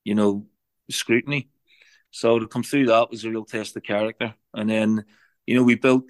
you 0.03 0.15
know 0.15 0.45
scrutiny. 0.89 1.49
So 2.11 2.39
to 2.39 2.47
come 2.47 2.63
through 2.63 2.87
that 2.87 3.09
was 3.09 3.23
a 3.23 3.29
real 3.29 3.45
test 3.45 3.75
of 3.77 3.83
character. 3.83 4.33
And 4.53 4.69
then, 4.69 5.05
you 5.45 5.55
know, 5.55 5.63
we 5.63 5.75
built, 5.75 6.09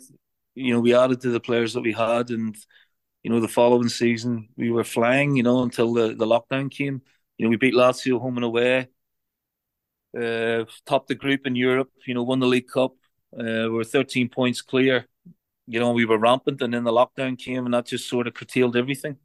you 0.56 0.74
know, 0.74 0.80
we 0.80 0.96
added 0.96 1.22
to 1.22 1.30
the 1.30 1.40
players 1.40 1.74
that 1.74 1.82
we 1.82 1.94
had, 1.94 2.30
and 2.30 2.56
you 3.24 3.32
know, 3.32 3.40
the 3.40 3.48
following 3.48 3.90
season 3.90 4.50
we 4.56 4.72
were 4.72 4.84
flying, 4.84 5.36
you 5.36 5.44
know, 5.44 5.64
until 5.64 5.94
the, 5.94 6.10
the 6.16 6.26
lockdown 6.26 6.72
came. 6.72 7.02
You 7.38 7.46
know, 7.46 7.50
we 7.50 7.58
beat 7.58 7.74
Lazio 7.74 8.20
home 8.20 8.38
and 8.38 8.46
away, 8.46 8.88
uh, 10.20 10.66
topped 10.86 11.08
the 11.10 11.16
group 11.16 11.46
in 11.46 11.56
Europe, 11.56 11.90
you 12.06 12.14
know, 12.14 12.24
won 12.24 12.40
the 12.40 12.48
League 12.48 12.68
Cup. 12.68 12.94
Uh, 13.38 13.68
we 13.68 13.70
were 13.70 13.84
13 13.84 14.30
points 14.30 14.62
clear. 14.62 15.06
You 15.68 15.80
know, 15.80 15.92
we 15.92 16.06
were 16.06 16.18
rampant, 16.18 16.62
and 16.62 16.74
then 16.74 16.84
the 16.84 16.92
lockdown 16.92 17.38
came, 17.38 17.66
and 17.66 17.74
that 17.74 17.88
just 17.88 18.10
sort 18.10 18.28
of 18.28 18.34
curtailed 18.34 18.76
everything. 18.76 19.18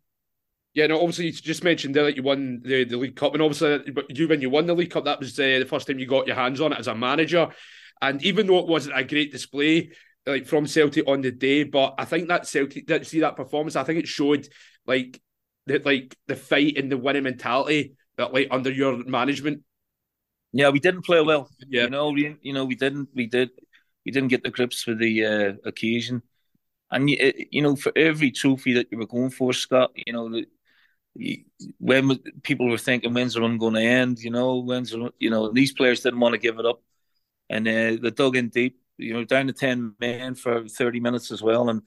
Yeah, 0.74 0.86
no, 0.86 0.96
obviously 0.96 1.26
you 1.26 1.32
just 1.32 1.64
mentioned 1.64 1.94
there 1.94 2.04
that 2.04 2.16
you 2.16 2.22
won 2.22 2.62
the, 2.64 2.84
the 2.84 2.96
League 2.96 3.16
Cup, 3.16 3.34
and 3.34 3.42
obviously, 3.42 3.90
but 3.92 4.16
you 4.16 4.26
when 4.26 4.40
you 4.40 4.50
won 4.50 4.66
the 4.66 4.74
League 4.74 4.90
Cup, 4.90 5.04
that 5.04 5.20
was 5.20 5.38
uh, 5.38 5.58
the 5.58 5.66
first 5.66 5.86
time 5.86 5.98
you 5.98 6.06
got 6.06 6.26
your 6.26 6.36
hands 6.36 6.60
on 6.60 6.72
it 6.72 6.78
as 6.78 6.88
a 6.88 6.94
manager. 6.94 7.48
And 8.00 8.22
even 8.24 8.46
though 8.46 8.58
it 8.58 8.66
wasn't 8.66 8.98
a 8.98 9.04
great 9.04 9.30
display, 9.30 9.92
like 10.26 10.46
from 10.46 10.66
Celtic 10.66 11.06
on 11.06 11.20
the 11.20 11.30
day, 11.30 11.64
but 11.64 11.94
I 11.98 12.04
think 12.04 12.28
that 12.28 12.46
Celtic 12.46 12.86
did 12.86 13.06
see 13.06 13.20
that 13.20 13.36
performance. 13.36 13.76
I 13.76 13.84
think 13.84 13.98
it 13.98 14.08
showed 14.08 14.48
like 14.86 15.20
that, 15.66 15.84
like 15.84 16.16
the 16.26 16.36
fight 16.36 16.76
and 16.78 16.90
the 16.90 16.96
winning 16.96 17.24
mentality 17.24 17.94
that 18.16 18.32
like 18.32 18.48
under 18.50 18.70
your 18.70 19.04
management. 19.04 19.62
Yeah, 20.52 20.70
we 20.70 20.80
didn't 20.80 21.04
play 21.04 21.20
well. 21.22 21.50
Yeah, 21.68 21.84
you 21.84 21.90
know, 21.90 22.10
we 22.10 22.36
you 22.42 22.52
know 22.52 22.64
we 22.64 22.74
didn't 22.74 23.08
we 23.14 23.26
did 23.26 23.50
we 24.04 24.12
didn't 24.12 24.28
get 24.28 24.42
the 24.42 24.50
grips 24.50 24.82
for 24.82 24.94
the 24.94 25.24
uh, 25.24 25.52
occasion, 25.64 26.22
and 26.92 27.10
you 27.10 27.62
know 27.62 27.76
for 27.76 27.92
every 27.96 28.30
trophy 28.30 28.74
that 28.74 28.88
you 28.92 28.98
were 28.98 29.06
going 29.06 29.30
for, 29.30 29.52
Scott, 29.52 29.92
you 30.06 30.12
know. 30.12 30.42
when 31.78 32.18
people 32.42 32.68
were 32.70 32.78
thinking 32.78 33.12
when's 33.14 33.34
the 33.34 33.40
run 33.40 33.58
going 33.58 33.74
to 33.74 33.82
end, 33.82 34.18
you 34.20 34.30
know, 34.30 34.60
when's 34.60 34.90
the, 34.92 35.12
you 35.18 35.30
know 35.30 35.52
these 35.52 35.72
players 35.72 36.00
didn't 36.00 36.20
want 36.20 36.34
to 36.34 36.38
give 36.38 36.58
it 36.58 36.66
up, 36.66 36.82
and 37.50 37.66
uh, 37.68 37.96
they 38.02 38.10
dug 38.10 38.36
in 38.36 38.48
deep 38.48 38.82
you 38.98 39.12
know, 39.14 39.24
down 39.24 39.46
to 39.46 39.52
10 39.52 39.94
men 40.00 40.34
for 40.34 40.66
30 40.68 41.00
minutes 41.00 41.30
as 41.30 41.42
well. 41.42 41.68
And, 41.68 41.82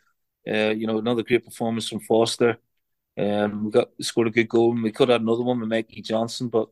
uh, 0.47 0.73
you 0.73 0.87
know, 0.87 0.99
another 0.99 1.23
great 1.23 1.45
performance 1.45 1.89
from 1.89 1.99
Forster. 2.01 2.57
Um, 3.17 3.65
we 3.65 3.71
got 3.71 3.89
scored 4.01 4.27
a 4.27 4.31
good 4.31 4.49
goal, 4.49 4.73
and 4.73 4.83
we 4.83 4.91
could 4.91 5.09
have 5.09 5.21
another 5.21 5.43
one 5.43 5.59
with 5.59 5.69
Mikey 5.69 6.01
Johnston, 6.01 6.49
but 6.49 6.69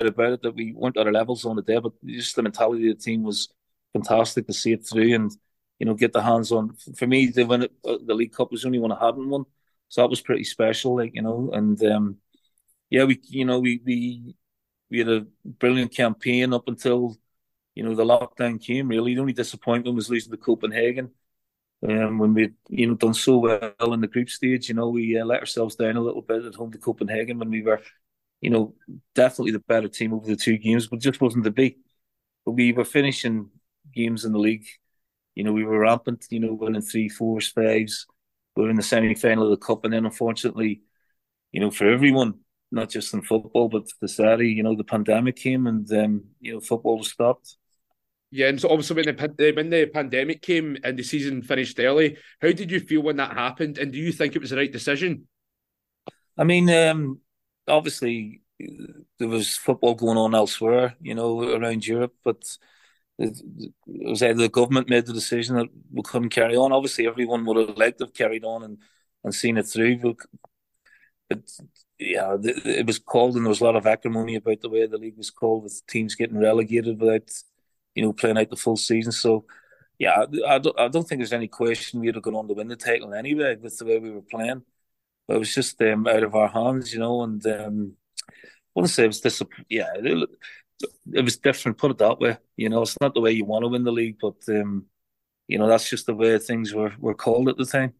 about 0.00 0.32
it 0.32 0.42
that 0.42 0.54
we 0.54 0.72
weren't 0.72 0.96
at 0.96 1.06
our 1.06 1.12
levels 1.12 1.44
on 1.44 1.54
the 1.54 1.62
day, 1.62 1.78
but 1.78 1.92
just 2.04 2.34
the 2.34 2.42
mentality 2.42 2.90
of 2.90 2.98
the 2.98 3.02
team 3.02 3.22
was 3.22 3.48
fantastic 3.92 4.46
to 4.46 4.52
see 4.52 4.72
it 4.72 4.84
through 4.84 5.14
and 5.14 5.30
you 5.78 5.86
know 5.86 5.94
get 5.94 6.12
the 6.12 6.22
hands 6.22 6.52
on. 6.52 6.76
For 6.96 7.06
me, 7.06 7.26
the 7.26 7.44
win 7.44 7.62
it, 7.64 7.72
uh, 7.84 7.98
the 8.04 8.14
League 8.14 8.32
Cup 8.32 8.50
was 8.52 8.64
only 8.64 8.78
one 8.78 8.92
I 8.92 9.04
hadn't 9.04 9.28
won, 9.28 9.44
so 9.88 10.02
that 10.02 10.10
was 10.10 10.20
pretty 10.20 10.44
special. 10.44 10.96
Like 10.96 11.12
you 11.14 11.22
know, 11.22 11.50
and 11.52 11.82
um, 11.84 12.16
yeah, 12.90 13.04
we 13.04 13.20
you 13.24 13.44
know 13.44 13.60
we 13.60 13.80
we 13.84 14.36
we 14.90 14.98
had 14.98 15.08
a 15.08 15.26
brilliant 15.44 15.94
campaign 15.94 16.52
up 16.54 16.68
until 16.68 17.16
you 17.74 17.84
know, 17.84 17.94
the 17.94 18.04
lockdown 18.04 18.62
came 18.62 18.88
really. 18.88 19.14
The 19.14 19.20
only 19.20 19.32
disappointment 19.34 19.96
was 19.96 20.10
losing 20.10 20.32
to 20.32 20.38
Copenhagen. 20.38 21.10
Um, 21.88 22.18
when 22.18 22.34
we 22.34 22.50
you 22.68 22.86
know 22.86 22.94
done 22.94 23.14
so 23.14 23.38
well 23.38 23.92
in 23.92 24.00
the 24.00 24.06
group 24.06 24.30
stage, 24.30 24.68
you 24.68 24.74
know, 24.74 24.88
we 24.88 25.18
uh, 25.18 25.24
let 25.24 25.40
ourselves 25.40 25.76
down 25.76 25.96
a 25.96 26.00
little 26.00 26.22
bit 26.22 26.44
at 26.44 26.54
home 26.54 26.72
to 26.72 26.78
Copenhagen 26.78 27.38
when 27.38 27.50
we 27.50 27.62
were, 27.62 27.80
you 28.40 28.50
know, 28.50 28.74
definitely 29.14 29.52
the 29.52 29.60
better 29.60 29.88
team 29.88 30.14
over 30.14 30.26
the 30.26 30.36
two 30.36 30.58
games, 30.58 30.88
but 30.88 31.00
just 31.00 31.20
wasn't 31.20 31.44
to 31.44 31.50
be. 31.50 31.78
But 32.46 32.52
we 32.52 32.72
were 32.72 32.84
finishing 32.84 33.50
games 33.94 34.24
in 34.24 34.32
the 34.32 34.38
league. 34.38 34.66
You 35.34 35.44
know, 35.44 35.52
we 35.52 35.64
were 35.64 35.78
rampant. 35.78 36.26
You 36.30 36.40
know, 36.40 36.54
winning 36.54 36.82
three, 36.82 37.08
fours, 37.08 37.48
fives. 37.48 38.06
We 38.56 38.64
were 38.64 38.70
in 38.70 38.76
the 38.76 38.82
semi 38.82 39.14
final 39.14 39.44
of 39.44 39.50
the 39.50 39.64
cup, 39.64 39.84
and 39.84 39.92
then 39.92 40.04
unfortunately, 40.04 40.82
you 41.52 41.60
know, 41.60 41.70
for 41.70 41.86
everyone, 41.86 42.40
not 42.70 42.90
just 42.90 43.14
in 43.14 43.22
football 43.22 43.68
but 43.68 43.84
the 44.00 44.08
society, 44.08 44.48
you 44.48 44.62
know, 44.62 44.76
the 44.76 44.84
pandemic 44.84 45.36
came, 45.36 45.66
and 45.66 45.90
um, 45.92 46.24
you 46.40 46.54
know, 46.54 46.60
football 46.60 46.98
was 46.98 47.10
stopped. 47.10 47.56
Yeah, 48.30 48.48
and 48.48 48.58
so 48.58 48.70
obviously 48.70 48.96
when 48.96 49.14
the 49.14 49.52
when 49.52 49.68
the 49.68 49.86
pandemic 49.86 50.40
came 50.40 50.78
and 50.82 50.98
the 50.98 51.02
season 51.02 51.42
finished 51.42 51.78
early, 51.78 52.16
how 52.40 52.50
did 52.50 52.70
you 52.70 52.80
feel 52.80 53.02
when 53.02 53.16
that 53.16 53.36
happened? 53.36 53.76
And 53.76 53.92
do 53.92 53.98
you 53.98 54.10
think 54.10 54.34
it 54.34 54.40
was 54.40 54.50
the 54.50 54.56
right 54.56 54.72
decision? 54.72 55.28
I 56.38 56.44
mean, 56.44 56.70
um, 56.70 57.20
obviously 57.68 58.40
there 59.18 59.28
was 59.28 59.56
football 59.56 59.94
going 59.94 60.16
on 60.16 60.34
elsewhere, 60.34 60.96
you 61.00 61.14
know, 61.14 61.42
around 61.42 61.86
Europe, 61.86 62.14
but 62.24 62.42
it, 63.22 63.72
was 63.86 64.22
either 64.22 64.42
the 64.42 64.48
government 64.48 64.90
made 64.90 65.06
the 65.06 65.12
decision 65.12 65.56
that 65.56 65.68
we 65.92 66.02
couldn't 66.02 66.30
carry 66.30 66.56
on. 66.56 66.72
Obviously, 66.72 67.06
everyone 67.06 67.44
would 67.44 67.68
have 67.68 67.78
liked 67.78 67.98
to 67.98 68.04
have 68.04 68.14
carried 68.14 68.44
on 68.44 68.62
and, 68.62 68.78
and 69.24 69.34
seen 69.34 69.56
it 69.56 69.66
through, 69.66 69.98
but, 71.28 71.40
yeah, 71.98 72.36
it 72.42 72.86
was 72.86 72.98
called, 72.98 73.36
and 73.36 73.44
there 73.44 73.48
was 73.48 73.60
a 73.60 73.64
lot 73.64 73.76
of 73.76 73.86
acrimony 73.86 74.34
about 74.34 74.60
the 74.60 74.68
way 74.68 74.86
the 74.86 74.98
league 74.98 75.16
was 75.16 75.30
called, 75.30 75.62
with 75.62 75.82
teams 75.86 76.14
getting 76.14 76.38
relegated 76.38 77.00
without 77.00 77.30
you 77.94 78.02
know, 78.02 78.12
playing 78.12 78.38
out 78.38 78.50
the 78.50 78.56
full 78.56 78.76
season. 78.76 79.12
So, 79.12 79.44
yeah, 79.98 80.24
I, 80.48 80.58
don't, 80.58 80.78
I 80.80 80.88
don't 80.88 81.06
think 81.06 81.20
there's 81.20 81.32
any 81.32 81.48
question 81.48 82.00
we'd 82.00 82.14
have 82.14 82.24
gone 82.24 82.34
on 82.34 82.48
to 82.48 82.54
win 82.54 82.68
the 82.68 82.76
title 82.76 83.14
anyway 83.14 83.56
with 83.56 83.78
the 83.78 83.84
way 83.84 83.98
we 83.98 84.10
were 84.10 84.22
playing. 84.22 84.62
But 85.28 85.36
it 85.36 85.38
was 85.38 85.54
just 85.54 85.80
um, 85.82 86.06
out 86.06 86.22
of 86.22 86.34
our 86.34 86.48
hands, 86.48 86.92
you 86.92 87.00
know, 87.00 87.22
and 87.22 87.44
um, 87.46 87.92
I 88.18 88.32
want 88.74 88.88
to 88.88 88.92
say 88.92 89.04
it 89.04 89.08
was 89.08 89.20
this, 89.20 89.42
yeah, 89.68 89.90
it, 91.12 91.22
was 91.22 91.36
different, 91.36 91.78
put 91.78 91.90
it 91.90 91.98
that 91.98 92.20
way. 92.20 92.38
You 92.56 92.68
know, 92.68 92.82
it's 92.82 93.00
not 93.00 93.14
the 93.14 93.20
way 93.20 93.32
you 93.32 93.44
want 93.44 93.64
to 93.64 93.68
win 93.68 93.84
the 93.84 93.92
league, 93.92 94.16
but, 94.20 94.36
um, 94.48 94.86
you 95.48 95.58
know, 95.58 95.68
that's 95.68 95.88
just 95.88 96.06
the 96.06 96.14
way 96.14 96.38
things 96.38 96.72
were, 96.74 96.92
were 96.98 97.14
called 97.14 97.48
at 97.48 97.56
the 97.56 97.64
time. 97.64 97.94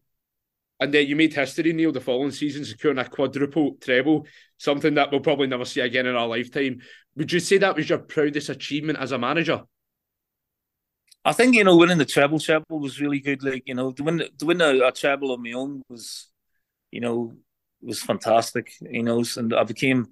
And 0.79 0.93
uh, 0.93 0.99
you 0.99 1.15
made 1.15 1.33
history, 1.33 1.71
Neil, 1.71 1.91
the 1.91 2.01
following 2.01 2.31
season, 2.31 2.65
securing 2.65 2.97
a 2.97 3.07
quadruple 3.07 3.77
treble, 3.79 4.27
something 4.57 4.95
that 4.95 5.11
we'll 5.11 5.21
probably 5.21 5.47
never 5.47 5.65
see 5.65 5.81
again 5.81 6.07
in 6.07 6.15
our 6.15 6.27
lifetime. 6.27 6.81
Would 7.15 7.31
you 7.31 7.39
say 7.39 7.57
that 7.59 7.75
was 7.75 7.89
your 7.89 7.99
proudest 7.99 8.49
achievement 8.49 8.99
as 8.99 9.11
a 9.11 9.17
manager? 9.17 9.63
I 11.25 11.31
think 11.31 11.55
you 11.55 11.63
know 11.63 11.77
winning 11.77 11.99
the 11.99 12.05
treble 12.05 12.39
treble 12.39 12.79
was 12.79 12.99
really 12.99 13.19
good. 13.19 13.43
Like 13.43 13.63
you 13.65 13.75
know 13.75 13.93
to 13.93 14.03
win 14.03 14.23
to 14.37 14.45
win 14.45 14.61
a, 14.61 14.87
a 14.87 14.91
treble 14.91 15.31
on 15.31 15.41
my 15.41 15.53
own 15.53 15.83
was, 15.87 16.27
you 16.91 16.99
know, 16.99 17.33
was 17.81 18.01
fantastic. 18.01 18.73
You 18.81 19.03
know, 19.03 19.23
and 19.37 19.53
I 19.53 19.63
became 19.63 20.09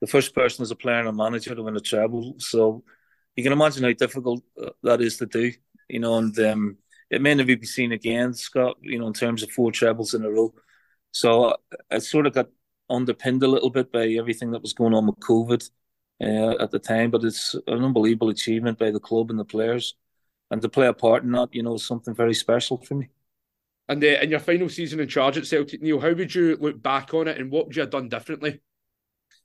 the 0.00 0.06
first 0.06 0.34
person 0.34 0.62
as 0.62 0.70
a 0.70 0.76
player 0.76 1.00
and 1.00 1.08
a 1.08 1.12
manager 1.12 1.54
to 1.54 1.62
win 1.62 1.76
a 1.76 1.80
treble. 1.80 2.34
So 2.38 2.84
you 3.36 3.42
can 3.42 3.52
imagine 3.52 3.84
how 3.84 3.92
difficult 3.92 4.42
uh, 4.60 4.70
that 4.82 5.00
is 5.00 5.16
to 5.18 5.26
do. 5.26 5.52
You 5.88 6.00
know, 6.00 6.18
and 6.18 6.38
um, 6.40 6.76
it 7.10 7.22
may 7.22 7.34
never 7.34 7.56
be 7.56 7.66
seen 7.66 7.92
again, 7.92 8.34
Scott. 8.34 8.76
You 8.80 8.98
know, 8.98 9.06
in 9.06 9.12
terms 9.12 9.42
of 9.42 9.50
four 9.50 9.72
trebles 9.72 10.14
in 10.14 10.24
a 10.24 10.30
row. 10.30 10.54
So 11.12 11.56
I 11.90 11.98
sort 11.98 12.26
of 12.26 12.34
got 12.34 12.48
underpinned 12.90 13.42
a 13.42 13.48
little 13.48 13.70
bit 13.70 13.90
by 13.92 14.06
everything 14.08 14.50
that 14.52 14.62
was 14.62 14.72
going 14.72 14.94
on 14.94 15.06
with 15.06 15.20
COVID 15.20 15.70
uh, 16.22 16.62
at 16.62 16.70
the 16.70 16.78
time. 16.78 17.10
But 17.10 17.24
it's 17.24 17.54
an 17.66 17.84
unbelievable 17.84 18.28
achievement 18.28 18.78
by 18.78 18.90
the 18.90 19.00
club 19.00 19.30
and 19.30 19.38
the 19.38 19.44
players 19.44 19.94
and 20.50 20.62
to 20.62 20.68
play 20.68 20.86
a 20.86 20.92
part 20.92 21.24
in 21.24 21.32
that, 21.32 21.54
you 21.54 21.62
know, 21.62 21.76
something 21.76 22.14
very 22.14 22.34
special 22.34 22.78
for 22.78 22.94
me. 22.94 23.08
And 23.88 24.02
uh, 24.02 24.18
in 24.22 24.30
your 24.30 24.40
final 24.40 24.68
season 24.68 25.00
in 25.00 25.08
charge 25.08 25.38
at 25.38 25.46
Celtic, 25.46 25.80
Neil, 25.80 26.00
how 26.00 26.12
would 26.12 26.34
you 26.34 26.56
look 26.60 26.82
back 26.82 27.14
on 27.14 27.28
it, 27.28 27.38
and 27.38 27.50
what 27.50 27.66
would 27.66 27.76
you 27.76 27.80
have 27.80 27.90
done 27.90 28.08
differently? 28.08 28.60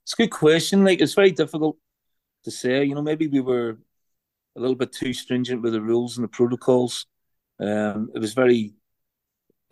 It's 0.04 0.12
a 0.12 0.16
good 0.16 0.30
question. 0.30 0.84
Like 0.84 1.00
it's 1.00 1.14
very 1.14 1.30
difficult 1.32 1.78
to 2.44 2.50
say. 2.50 2.84
You 2.84 2.94
know, 2.94 3.02
maybe 3.02 3.26
we 3.26 3.40
were 3.40 3.78
a 4.56 4.60
little 4.60 4.76
bit 4.76 4.92
too 4.92 5.12
stringent 5.12 5.62
with 5.62 5.72
the 5.72 5.80
rules 5.80 6.16
and 6.16 6.24
the 6.24 6.28
protocols. 6.28 7.06
Um, 7.58 8.10
it 8.14 8.18
was 8.18 8.34
very 8.34 8.74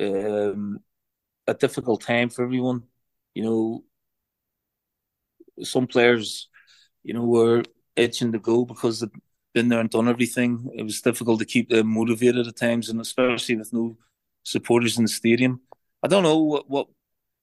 um, 0.01 0.81
a 1.47 1.55
difficult 1.55 2.01
time 2.01 2.31
for 2.31 2.45
everyone. 2.45 2.85
You 3.35 3.45
know, 3.45 3.85
some 5.63 5.87
players, 5.87 6.49
you 7.03 7.15
know, 7.15 7.25
were 7.25 7.63
itching 7.97 8.33
to 8.33 8.39
go 8.39 8.65
because 8.65 9.01
they'd 9.01 9.11
been 9.53 9.69
there 9.69 9.81
and 9.81 9.91
done 9.91 10.09
everything. 10.09 10.71
It 10.75 10.83
was 10.83 11.03
difficult 11.03 11.41
to 11.41 11.45
keep 11.45 11.69
them 11.69 11.89
motivated 11.89 12.47
at 12.47 12.57
times, 12.57 12.89
and 12.89 13.01
especially 13.01 13.57
with 13.57 13.73
no 13.73 13.99
supporters 14.45 14.97
in 14.97 15.05
the 15.05 15.09
stadium. 15.09 15.61
I 16.03 16.09
don't 16.09 16.23
know 16.23 16.39
what 16.39 16.71
what, 16.71 16.89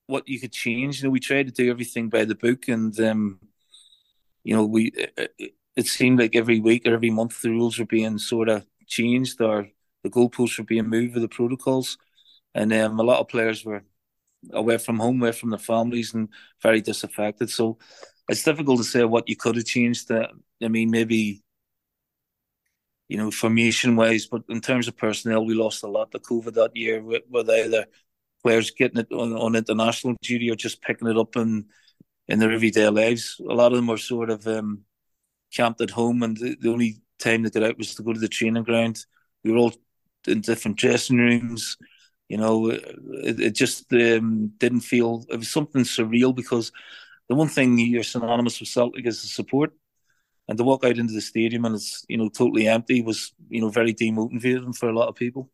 what 0.10 0.28
you 0.28 0.40
could 0.40 0.52
change. 0.52 1.02
You 1.02 1.08
know, 1.08 1.12
we 1.12 1.20
tried 1.20 1.48
to 1.48 1.54
do 1.54 1.70
everything 1.70 2.10
by 2.10 2.26
the 2.26 2.36
book, 2.36 2.68
and 2.68 3.00
um, 3.00 3.40
you 4.44 4.56
know, 4.56 4.66
we 4.66 4.92
it, 5.38 5.54
it 5.76 5.88
seemed 5.88 6.20
like 6.20 6.36
every 6.36 6.60
week 6.60 6.88
or 6.88 6.94
every 6.94 7.12
month 7.12 7.42
the 7.42 7.52
rules 7.52 7.78
were 7.78 7.86
being 7.86 8.18
sort 8.18 8.50
of 8.50 8.66
changed, 8.88 9.40
or 9.42 9.70
the 10.04 10.10
goalposts 10.10 10.58
were 10.58 10.64
being 10.64 10.88
moved 10.88 11.14
with 11.14 11.24
the 11.24 11.30
protocols, 11.30 11.98
and 12.56 12.74
um, 12.74 13.00
a 13.00 13.04
lot 13.04 13.20
of 13.20 13.28
players 13.28 13.64
were 13.64 13.84
away 14.52 14.78
from 14.78 15.00
home, 15.00 15.22
away 15.22 15.32
from 15.32 15.52
their 15.52 15.60
families, 15.60 16.14
and 16.14 16.30
very 16.62 16.82
disaffected. 16.82 17.50
So 17.50 17.78
it's 18.28 18.44
difficult 18.44 18.80
to 18.80 18.84
say 18.84 19.04
what 19.04 19.30
you 19.30 19.36
could 19.36 19.58
have 19.58 19.66
changed. 19.66 20.08
That 20.08 20.32
I 20.64 20.68
mean, 20.70 20.90
maybe 20.90 21.44
you 23.10 23.18
know, 23.18 23.32
formation 23.32 23.96
wise. 23.96 24.28
But 24.28 24.44
in 24.50 24.62
terms 24.62 24.88
of 24.88 24.96
personnel, 24.96 25.46
we 25.46 25.56
lost 25.56 25.84
a 25.84 25.88
lot 25.88 26.12
to 26.12 26.20
COVID 26.20 26.54
that 26.54 26.76
year 26.76 27.02
with, 27.02 27.24
with 27.30 27.50
either 27.50 27.86
players 28.42 28.72
getting 28.72 29.00
it 29.00 29.12
on, 29.12 29.34
on 29.34 29.56
international 29.56 30.16
duty 30.22 30.50
or 30.50 30.56
just 30.56 30.82
picking 30.82 31.08
it 31.08 31.18
up 31.18 31.36
in 31.36 31.66
in 32.28 32.40
their 32.40 32.52
everyday 32.52 32.88
lives. 32.90 33.38
A 33.40 33.54
lot 33.54 33.72
of 33.72 33.78
them 33.78 33.88
were 33.88 33.98
sort 33.98 34.30
of 34.30 34.46
um, 34.48 34.84
camped 35.54 35.82
at 35.82 35.90
home, 35.90 36.24
and 36.24 36.38
the, 36.38 36.56
the 36.60 36.72
only 36.72 37.02
time 37.20 37.44
they 37.44 37.50
got 37.50 37.64
out 37.64 37.78
was 37.78 37.96
to 37.96 38.04
go 38.04 38.14
to 38.14 38.20
the 38.20 38.28
training 38.28 38.64
ground. 38.64 39.04
We 39.44 39.52
were 39.52 39.58
all 39.58 39.74
in 40.28 40.42
different 40.42 40.78
dressing 40.78 41.18
rooms. 41.18 41.78
You 42.28 42.38
know, 42.38 42.70
it, 42.70 43.40
it 43.40 43.56
just 43.56 43.92
um, 43.94 44.54
didn't 44.58 44.82
feel. 44.82 45.26
It 45.30 45.38
was 45.38 45.50
something 45.50 45.84
surreal 45.84 46.36
because 46.36 46.72
the 47.28 47.36
one 47.36 47.48
thing 47.48 47.78
you're 47.80 48.04
synonymous 48.04 48.60
with 48.60 48.70
Celtic 48.70 49.06
is 49.06 49.22
the 49.22 49.28
support 49.28 49.74
and 50.50 50.58
to 50.58 50.64
walk 50.64 50.84
out 50.84 50.98
into 50.98 51.14
the 51.14 51.22
stadium 51.22 51.64
and 51.64 51.76
it's 51.76 52.04
you 52.10 52.18
know 52.18 52.28
totally 52.28 52.68
empty 52.68 53.02
was 53.04 53.34
you 53.50 53.62
know 53.62 53.70
very 53.70 53.94
demotivating 53.94 54.76
for 54.76 54.90
a 54.90 54.94
lot 54.94 55.08
of 55.08 55.16
people. 55.16 55.50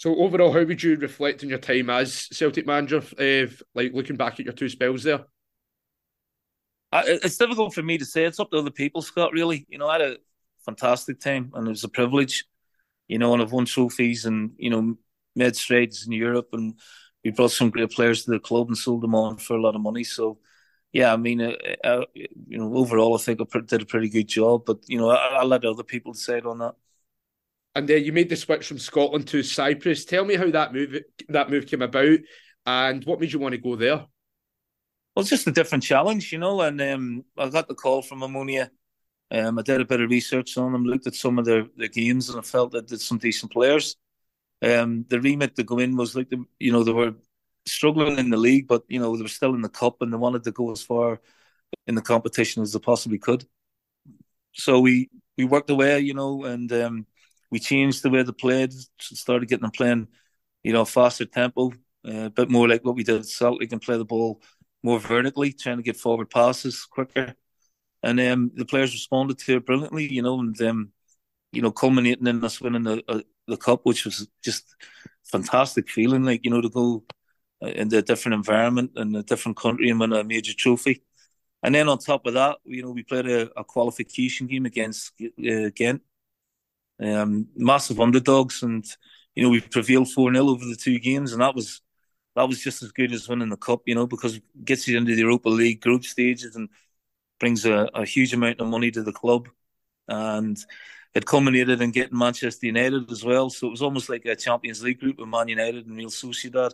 So 0.00 0.16
overall, 0.16 0.50
how 0.50 0.64
would 0.64 0.82
you 0.82 0.96
reflect 0.96 1.42
on 1.42 1.50
your 1.50 1.58
time 1.58 1.90
as 1.90 2.26
Celtic 2.32 2.66
manager? 2.66 3.02
Uh, 3.18 3.52
like 3.74 3.92
looking 3.92 4.16
back 4.16 4.40
at 4.40 4.46
your 4.46 4.54
two 4.54 4.70
spells 4.70 5.02
there. 5.02 5.26
I, 6.90 7.02
it's 7.06 7.36
difficult 7.36 7.74
for 7.74 7.82
me 7.82 7.98
to 7.98 8.06
say. 8.06 8.24
It's 8.24 8.40
up 8.40 8.50
to 8.52 8.56
other 8.56 8.70
people, 8.70 9.02
Scott. 9.02 9.34
Really, 9.34 9.66
you 9.68 9.76
know, 9.76 9.88
I 9.88 10.00
had 10.00 10.12
a 10.12 10.16
fantastic 10.64 11.20
time, 11.20 11.52
and 11.52 11.66
it 11.66 11.70
was 11.70 11.84
a 11.84 11.90
privilege. 11.90 12.46
You 13.08 13.18
know, 13.18 13.34
and 13.34 13.42
I've 13.42 13.52
won 13.52 13.66
trophies, 13.66 14.24
and 14.24 14.52
you 14.56 14.70
know, 14.70 14.96
made 15.36 15.54
strides 15.54 16.06
in 16.06 16.12
Europe, 16.12 16.48
and 16.54 16.78
we 17.22 17.32
brought 17.32 17.50
some 17.50 17.68
great 17.68 17.90
players 17.90 18.24
to 18.24 18.30
the 18.30 18.40
club 18.40 18.68
and 18.68 18.78
sold 18.78 19.02
them 19.02 19.14
on 19.14 19.36
for 19.36 19.54
a 19.58 19.60
lot 19.60 19.74
of 19.74 19.82
money. 19.82 20.04
So, 20.04 20.38
yeah, 20.94 21.12
I 21.12 21.18
mean, 21.18 21.42
uh, 21.42 21.56
uh, 21.84 22.04
you 22.14 22.56
know, 22.56 22.74
overall, 22.74 23.16
I 23.16 23.18
think 23.18 23.40
I 23.42 23.60
did 23.66 23.82
a 23.82 23.84
pretty 23.84 24.08
good 24.08 24.28
job. 24.28 24.62
But 24.64 24.78
you 24.88 24.96
know, 24.96 25.10
I, 25.10 25.42
will 25.42 25.48
let 25.50 25.66
other 25.66 25.84
people 25.84 26.14
decide 26.14 26.46
on 26.46 26.56
that. 26.60 26.74
And 27.74 27.88
then 27.88 28.04
you 28.04 28.12
made 28.12 28.28
the 28.28 28.36
switch 28.36 28.66
from 28.66 28.78
Scotland 28.78 29.28
to 29.28 29.42
Cyprus. 29.42 30.04
Tell 30.04 30.24
me 30.24 30.34
how 30.34 30.50
that 30.50 30.72
move 30.72 30.98
that 31.28 31.50
move 31.50 31.66
came 31.66 31.82
about, 31.82 32.18
and 32.66 33.04
what 33.04 33.20
made 33.20 33.32
you 33.32 33.38
want 33.38 33.52
to 33.52 33.60
go 33.60 33.76
there. 33.76 34.06
Well, 35.14 35.22
it's 35.22 35.30
just 35.30 35.46
a 35.46 35.52
different 35.52 35.84
challenge, 35.84 36.32
you 36.32 36.38
know. 36.38 36.60
And 36.60 36.80
um, 36.80 37.24
I 37.38 37.48
got 37.48 37.68
the 37.68 37.74
call 37.74 38.02
from 38.02 38.20
Omonia. 38.20 38.70
Um, 39.30 39.58
I 39.58 39.62
did 39.62 39.80
a 39.80 39.84
bit 39.84 40.00
of 40.00 40.10
research 40.10 40.56
on 40.58 40.72
them, 40.72 40.84
looked 40.84 41.06
at 41.06 41.14
some 41.14 41.38
of 41.38 41.44
their, 41.44 41.66
their 41.76 41.88
games, 41.88 42.28
and 42.28 42.38
I 42.38 42.42
felt 42.42 42.72
that 42.72 42.88
there's 42.88 43.04
some 43.04 43.18
decent 43.18 43.52
players. 43.52 43.96
Um, 44.62 45.04
the 45.08 45.20
remit 45.20 45.54
to 45.56 45.62
go 45.62 45.78
in 45.78 45.96
was 45.96 46.16
like 46.16 46.28
the, 46.28 46.44
you 46.58 46.72
know, 46.72 46.82
they 46.82 46.92
were 46.92 47.14
struggling 47.66 48.18
in 48.18 48.30
the 48.30 48.36
league, 48.36 48.66
but 48.66 48.82
you 48.88 48.98
know 48.98 49.16
they 49.16 49.22
were 49.22 49.28
still 49.28 49.54
in 49.54 49.62
the 49.62 49.68
cup, 49.68 50.02
and 50.02 50.12
they 50.12 50.16
wanted 50.16 50.44
to 50.44 50.52
go 50.52 50.72
as 50.72 50.82
far 50.82 51.20
in 51.86 51.94
the 51.94 52.02
competition 52.02 52.62
as 52.62 52.72
they 52.72 52.78
possibly 52.78 53.18
could. 53.18 53.44
So 54.52 54.80
we 54.80 55.10
we 55.36 55.44
worked 55.44 55.70
away, 55.70 56.00
you 56.00 56.14
know, 56.14 56.44
and 56.44 56.72
um, 56.72 57.06
we 57.50 57.58
changed 57.58 58.02
the 58.02 58.10
way 58.10 58.22
they 58.22 58.32
played, 58.32 58.72
started 58.98 59.48
getting 59.48 59.62
them 59.62 59.70
playing, 59.70 60.08
you 60.62 60.72
know, 60.72 60.84
faster 60.84 61.24
tempo, 61.24 61.72
uh, 62.06 62.26
a 62.26 62.30
bit 62.30 62.50
more 62.50 62.68
like 62.68 62.84
what 62.84 62.94
we 62.94 63.04
did 63.04 63.20
at 63.20 63.26
Celtic 63.26 63.72
and 63.72 63.82
play 63.82 63.98
the 63.98 64.04
ball 64.04 64.40
more 64.82 64.98
vertically, 64.98 65.52
trying 65.52 65.76
to 65.76 65.82
get 65.82 65.96
forward 65.96 66.30
passes 66.30 66.84
quicker. 66.84 67.34
And 68.02 68.18
um, 68.20 68.50
the 68.54 68.64
players 68.64 68.92
responded 68.92 69.38
to 69.40 69.56
it 69.56 69.66
brilliantly, 69.66 70.10
you 70.10 70.22
know, 70.22 70.40
and 70.40 70.60
um, 70.62 70.92
you 71.52 71.62
know, 71.62 71.70
culminating 71.70 72.26
in 72.26 72.44
us 72.44 72.60
winning 72.60 72.84
the 72.84 73.02
uh, 73.08 73.20
the 73.46 73.56
cup, 73.56 73.80
which 73.84 74.04
was 74.04 74.28
just 74.42 74.74
fantastic 75.24 75.88
feeling, 75.90 76.24
like 76.24 76.44
you 76.44 76.50
know, 76.50 76.60
to 76.60 76.70
go 76.70 77.04
uh, 77.62 77.68
in 77.68 77.92
a 77.92 78.02
different 78.02 78.34
environment 78.34 78.92
and 78.96 79.14
a 79.16 79.22
different 79.22 79.56
country 79.56 79.90
and 79.90 80.00
win 80.00 80.12
a 80.12 80.24
major 80.24 80.54
trophy. 80.54 81.02
And 81.62 81.74
then 81.74 81.88
on 81.88 81.98
top 81.98 82.26
of 82.26 82.34
that, 82.34 82.58
you 82.64 82.82
know, 82.82 82.90
we 82.90 83.02
played 83.02 83.28
a, 83.28 83.50
a 83.58 83.64
qualification 83.64 84.46
game 84.46 84.64
against 84.64 85.12
uh, 85.20 85.70
Ghent, 85.74 86.00
um, 87.02 87.48
massive 87.56 88.00
underdogs, 88.00 88.62
and 88.62 88.84
you 89.34 89.42
know 89.42 89.50
we 89.50 89.60
prevailed 89.60 90.10
four 90.10 90.32
0 90.32 90.48
over 90.48 90.64
the 90.64 90.76
two 90.76 90.98
games, 90.98 91.32
and 91.32 91.42
that 91.42 91.54
was 91.54 91.80
that 92.36 92.48
was 92.48 92.60
just 92.62 92.82
as 92.82 92.92
good 92.92 93.12
as 93.12 93.28
winning 93.28 93.48
the 93.50 93.56
cup, 93.56 93.82
you 93.86 93.94
know, 93.94 94.06
because 94.06 94.36
it 94.36 94.44
gets 94.64 94.86
you 94.88 94.96
into 94.98 95.14
the 95.14 95.22
Europa 95.22 95.48
League 95.48 95.80
group 95.80 96.04
stages 96.04 96.56
and 96.56 96.68
brings 97.40 97.64
a, 97.64 97.88
a 97.94 98.04
huge 98.04 98.32
amount 98.34 98.60
of 98.60 98.68
money 98.68 98.90
to 98.90 99.02
the 99.02 99.12
club, 99.12 99.48
and 100.08 100.58
it 101.14 101.26
culminated 101.26 101.80
in 101.80 101.90
getting 101.90 102.18
Manchester 102.18 102.66
United 102.66 103.10
as 103.10 103.24
well. 103.24 103.50
So 103.50 103.66
it 103.66 103.70
was 103.70 103.82
almost 103.82 104.08
like 104.08 104.24
a 104.26 104.36
Champions 104.36 104.82
League 104.82 105.00
group 105.00 105.18
with 105.18 105.28
Man 105.28 105.48
United 105.48 105.86
and 105.86 105.96
Real 105.96 106.10
Sociedad, 106.10 106.72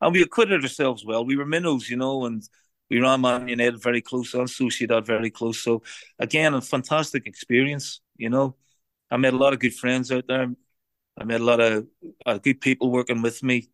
and 0.00 0.12
we 0.12 0.22
acquitted 0.22 0.62
ourselves 0.62 1.04
well. 1.04 1.24
We 1.24 1.36
were 1.36 1.46
minnows, 1.46 1.88
you 1.88 1.96
know, 1.96 2.26
and 2.26 2.42
we 2.90 3.00
ran 3.00 3.20
Man 3.20 3.48
United 3.48 3.82
very 3.82 4.02
close 4.02 4.34
and 4.34 4.48
Sociedad 4.48 5.06
very 5.06 5.30
close. 5.30 5.58
So 5.62 5.82
again, 6.18 6.54
a 6.54 6.60
fantastic 6.60 7.26
experience, 7.26 8.00
you 8.16 8.30
know. 8.30 8.56
I 9.10 9.16
met 9.16 9.34
a 9.34 9.36
lot 9.36 9.52
of 9.52 9.60
good 9.60 9.74
friends 9.74 10.10
out 10.10 10.26
there. 10.26 10.52
I 11.18 11.24
met 11.24 11.40
a 11.40 11.44
lot 11.44 11.60
of 11.60 11.86
uh, 12.24 12.38
good 12.38 12.60
people 12.60 12.90
working 12.90 13.22
with 13.22 13.42
me, 13.42 13.68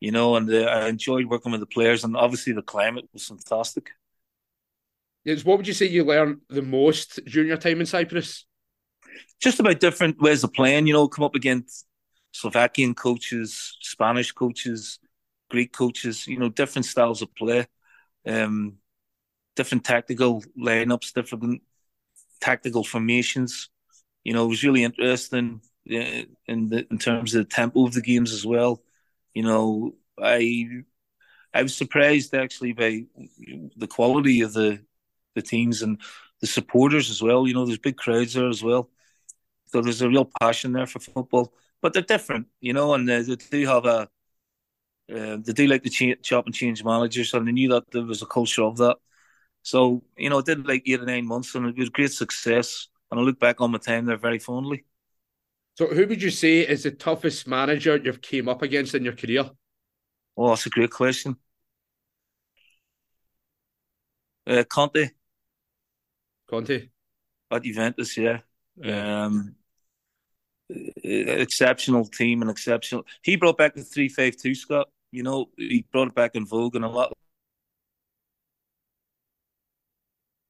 you 0.00 0.12
know, 0.12 0.36
and 0.36 0.50
uh, 0.50 0.62
I 0.62 0.88
enjoyed 0.88 1.26
working 1.26 1.52
with 1.52 1.60
the 1.60 1.66
players. 1.66 2.04
And 2.04 2.16
obviously, 2.16 2.52
the 2.52 2.62
climate 2.62 3.08
was 3.12 3.26
fantastic. 3.26 3.90
Yes, 5.24 5.44
what 5.44 5.58
would 5.58 5.66
you 5.66 5.74
say 5.74 5.86
you 5.86 6.04
learned 6.04 6.40
the 6.48 6.62
most 6.62 7.20
during 7.26 7.48
your 7.48 7.56
time 7.56 7.80
in 7.80 7.86
Cyprus? 7.86 8.46
Just 9.40 9.60
about 9.60 9.80
different 9.80 10.20
ways 10.20 10.44
of 10.44 10.52
playing. 10.54 10.86
You 10.86 10.94
know, 10.94 11.08
come 11.08 11.24
up 11.24 11.34
against 11.34 11.86
Slovakian 12.32 12.94
coaches, 12.94 13.76
Spanish 13.80 14.32
coaches, 14.32 15.00
Greek 15.50 15.72
coaches. 15.72 16.26
You 16.26 16.38
know, 16.38 16.48
different 16.48 16.86
styles 16.86 17.20
of 17.22 17.34
play, 17.34 17.66
um, 18.26 18.76
different 19.56 19.84
tactical 19.84 20.44
lineups, 20.58 21.12
different 21.12 21.62
tactical 22.40 22.84
formations 22.84 23.68
you 24.26 24.34
know, 24.34 24.46
it 24.46 24.48
was 24.48 24.64
really 24.64 24.82
interesting 24.84 25.62
uh, 25.92 26.24
in 26.48 26.68
the, 26.68 26.84
in 26.90 26.98
terms 26.98 27.34
of 27.34 27.44
the 27.44 27.48
tempo 27.54 27.86
of 27.86 27.94
the 27.94 28.02
games 28.02 28.32
as 28.32 28.44
well. 28.44 28.82
You 29.34 29.44
know, 29.44 29.94
I 30.20 30.66
I 31.54 31.62
was 31.62 31.76
surprised 31.76 32.34
actually 32.34 32.72
by 32.72 33.06
the 33.76 33.86
quality 33.88 34.42
of 34.42 34.52
the 34.52 34.80
the 35.36 35.42
teams 35.42 35.82
and 35.82 36.00
the 36.40 36.46
supporters 36.48 37.10
as 37.10 37.22
well. 37.22 37.46
You 37.46 37.54
know, 37.54 37.66
there's 37.66 37.78
big 37.78 37.96
crowds 37.96 38.34
there 38.34 38.48
as 38.48 38.62
well. 38.62 38.90
So 39.66 39.82
there's 39.82 40.02
a 40.02 40.08
real 40.08 40.30
passion 40.40 40.72
there 40.72 40.86
for 40.86 41.00
football, 41.00 41.54
but 41.82 41.92
they're 41.92 42.02
different, 42.02 42.48
you 42.60 42.72
know, 42.72 42.94
and 42.94 43.08
they, 43.08 43.22
they 43.22 43.36
do 43.36 43.66
have 43.66 43.86
a 43.86 44.08
uh, 45.12 45.36
they 45.44 45.52
do 45.52 45.66
like 45.66 45.82
to 45.84 45.90
ch- 45.90 46.22
chop 46.22 46.46
and 46.46 46.54
change 46.54 46.84
managers, 46.84 47.32
and 47.34 47.46
they 47.46 47.52
knew 47.52 47.68
that 47.70 47.84
there 47.92 48.02
was 48.04 48.22
a 48.22 48.26
culture 48.26 48.64
of 48.64 48.76
that. 48.78 48.96
So 49.62 50.04
you 50.18 50.30
know, 50.30 50.38
it 50.40 50.46
did 50.46 50.66
like 50.68 50.84
eight 50.86 51.00
or 51.00 51.06
nine 51.06 51.26
months, 51.26 51.54
and 51.54 51.66
it 51.66 51.76
was 51.78 51.90
great 51.90 52.12
success 52.12 52.88
and 53.10 53.20
I 53.20 53.22
look 53.22 53.38
back 53.38 53.60
on 53.60 53.70
my 53.70 53.78
time 53.78 54.06
there 54.06 54.16
very 54.16 54.38
fondly. 54.38 54.84
So, 55.74 55.88
who 55.88 56.06
would 56.06 56.22
you 56.22 56.30
say 56.30 56.60
is 56.60 56.84
the 56.84 56.90
toughest 56.90 57.46
manager 57.46 57.96
you've 57.96 58.22
came 58.22 58.48
up 58.48 58.62
against 58.62 58.94
in 58.94 59.04
your 59.04 59.14
career? 59.14 59.50
Oh, 60.36 60.48
that's 60.48 60.66
a 60.66 60.70
great 60.70 60.90
question. 60.90 61.36
Uh, 64.46 64.64
Conte. 64.64 65.10
Conte. 66.48 66.88
At 67.50 67.62
Juventus, 67.62 68.16
yeah. 68.16 68.40
Um, 68.82 69.56
exceptional 70.68 72.06
team 72.06 72.42
and 72.42 72.50
exceptional. 72.50 73.04
He 73.22 73.36
brought 73.36 73.58
back 73.58 73.74
the 73.74 73.82
three 73.82 74.08
five 74.08 74.36
two, 74.36 74.54
Scott. 74.54 74.88
You 75.12 75.22
know, 75.22 75.46
he 75.56 75.86
brought 75.92 76.08
it 76.08 76.14
back 76.14 76.34
in 76.34 76.46
vogue 76.46 76.76
and 76.76 76.84
a 76.84 76.88
lot. 76.88 77.12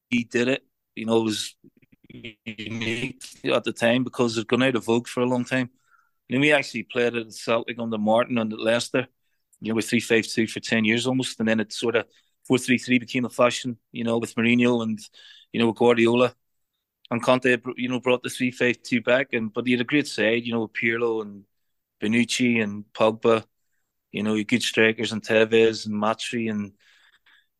He 0.09 0.23
did 0.23 0.47
it. 0.47 0.63
You 0.95 1.05
know, 1.05 1.19
it 1.19 1.23
was 1.23 1.55
unique 2.09 3.23
at 3.45 3.63
the 3.63 3.73
time 3.73 4.03
because 4.03 4.37
it's 4.37 4.45
gone 4.45 4.63
out 4.63 4.75
of 4.75 4.85
vogue 4.85 5.07
for 5.07 5.21
a 5.21 5.25
long 5.25 5.45
time. 5.45 5.69
And 6.29 6.41
we 6.41 6.51
actually 6.51 6.83
played 6.83 7.15
at 7.15 7.33
Celtic 7.33 7.79
under 7.79 7.97
Martin 7.97 8.37
and 8.37 8.51
at 8.51 8.59
Leicester, 8.59 9.07
you 9.61 9.71
know, 9.71 9.75
with 9.75 9.89
3 9.89 9.99
5 9.99 10.27
2 10.27 10.47
for 10.47 10.59
10 10.59 10.85
years 10.85 11.07
almost. 11.07 11.39
And 11.39 11.47
then 11.47 11.59
it 11.59 11.71
sort 11.73 11.95
of 11.95 12.05
4 12.47 12.57
3 12.57 12.77
3 12.77 12.99
became 12.99 13.25
a 13.25 13.29
fashion, 13.29 13.77
you 13.91 14.03
know, 14.03 14.17
with 14.17 14.35
Mourinho 14.35 14.83
and, 14.83 14.99
you 15.53 15.59
know, 15.59 15.67
with 15.67 15.77
Guardiola. 15.77 16.35
And 17.09 17.23
Conte, 17.23 17.57
you 17.77 17.87
know, 17.87 18.01
brought 18.01 18.23
the 18.23 18.29
3 18.29 18.51
5 18.51 18.81
2 18.83 19.01
back. 19.01 19.29
and 19.33 19.53
But 19.53 19.65
he 19.65 19.71
had 19.73 19.81
a 19.81 19.85
great 19.85 20.07
side, 20.07 20.43
you 20.45 20.53
know, 20.53 20.61
with 20.61 20.73
Pirlo 20.73 21.21
and 21.21 21.45
Bonucci 22.01 22.61
and 22.61 22.83
Pogba, 22.93 23.45
you 24.11 24.23
know, 24.23 24.41
good 24.43 24.63
strikers 24.63 25.13
and 25.13 25.23
Tevez 25.23 25.85
and 25.85 25.95
Matri 25.95 26.49
and 26.49 26.73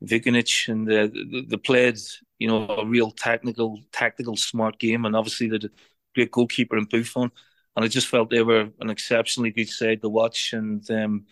Vucinic. 0.04 0.68
And 0.68 0.88
the, 0.88 1.10
the, 1.14 1.46
the 1.48 1.58
played 1.58 1.98
you 2.40 2.48
know, 2.48 2.68
a 2.68 2.86
real 2.86 3.12
technical, 3.12 3.80
tactical, 3.92 4.36
smart 4.36 4.80
game, 4.80 5.06
and 5.06 5.16
obviously 5.16 5.48
the 5.50 5.70
great 6.16 6.32
goalkeeper 6.32 6.78
in 6.78 6.86
Buffon. 6.86 7.32
And 7.76 7.86
I 7.86 7.88
just 7.88 8.08
felt 8.08 8.30
they 8.30 8.42
were 8.42 8.70
an 8.80 8.90
exceptionally 8.90 9.52
good 9.52 9.70
side 9.70 10.02
to 10.02 10.10
watch, 10.10 10.54
and 10.54 10.90
um, 10.92 11.26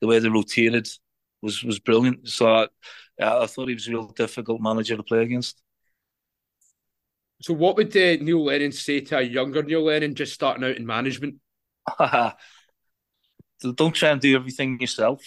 the 0.00 0.06
way 0.06 0.18
they 0.18 0.28
rotated 0.28 0.88
was 1.42 1.62
was 1.62 1.78
brilliant. 1.78 2.28
So 2.28 2.46
I, 2.48 2.66
I 3.20 3.46
thought 3.46 3.68
he 3.68 3.74
was 3.74 3.86
a 3.88 3.90
real 3.90 4.08
difficult 4.08 4.60
manager 4.60 4.96
to 4.96 5.02
play 5.02 5.22
against. 5.22 5.62
So, 7.42 7.54
what 7.54 7.76
would 7.76 7.96
uh, 7.96 8.16
Neil 8.22 8.44
Lennon 8.44 8.70
say 8.72 9.00
to 9.00 9.18
a 9.18 9.22
younger 9.22 9.62
Neil 9.64 9.84
Lennon 9.84 10.14
just 10.14 10.32
starting 10.32 10.64
out 10.64 10.76
in 10.76 10.86
management? 10.86 11.36
Don't 13.60 13.94
try 13.94 14.10
and 14.10 14.20
do 14.20 14.36
everything 14.36 14.80
yourself. 14.80 15.22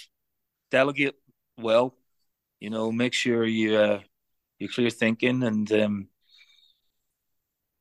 Delegate 0.72 1.16
well. 1.58 1.96
You 2.62 2.70
know, 2.70 2.92
make 2.92 3.14
sure 3.14 3.46
you 3.46 3.76
uh, 3.76 4.00
your 4.60 4.70
clear 4.70 4.90
thinking, 4.90 5.44
and 5.44 5.72
um, 5.72 6.08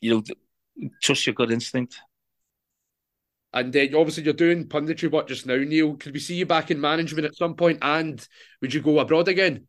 you 0.01 0.11
know, 0.11 0.89
trust 1.03 1.27
your 1.27 1.35
gut 1.35 1.51
instinct. 1.51 1.99
And 3.53 3.75
uh, 3.75 3.99
obviously, 3.99 4.25
you're 4.25 4.33
doing 4.33 4.67
punditry 4.67 5.11
work 5.11 5.29
just 5.29 5.47
now, 5.47 5.57
Neil. 5.57 5.95
Could 5.95 6.13
we 6.13 6.21
see 6.21 6.35
you 6.35 6.47
back 6.47 6.71
in 6.71 6.81
management 6.81 7.27
at 7.27 7.37
some 7.37 7.55
point? 7.55 7.79
And 7.83 8.27
would 8.61 8.75
you 8.75 8.83
go 8.83 8.99
abroad 8.99 9.29
again? 9.29 9.69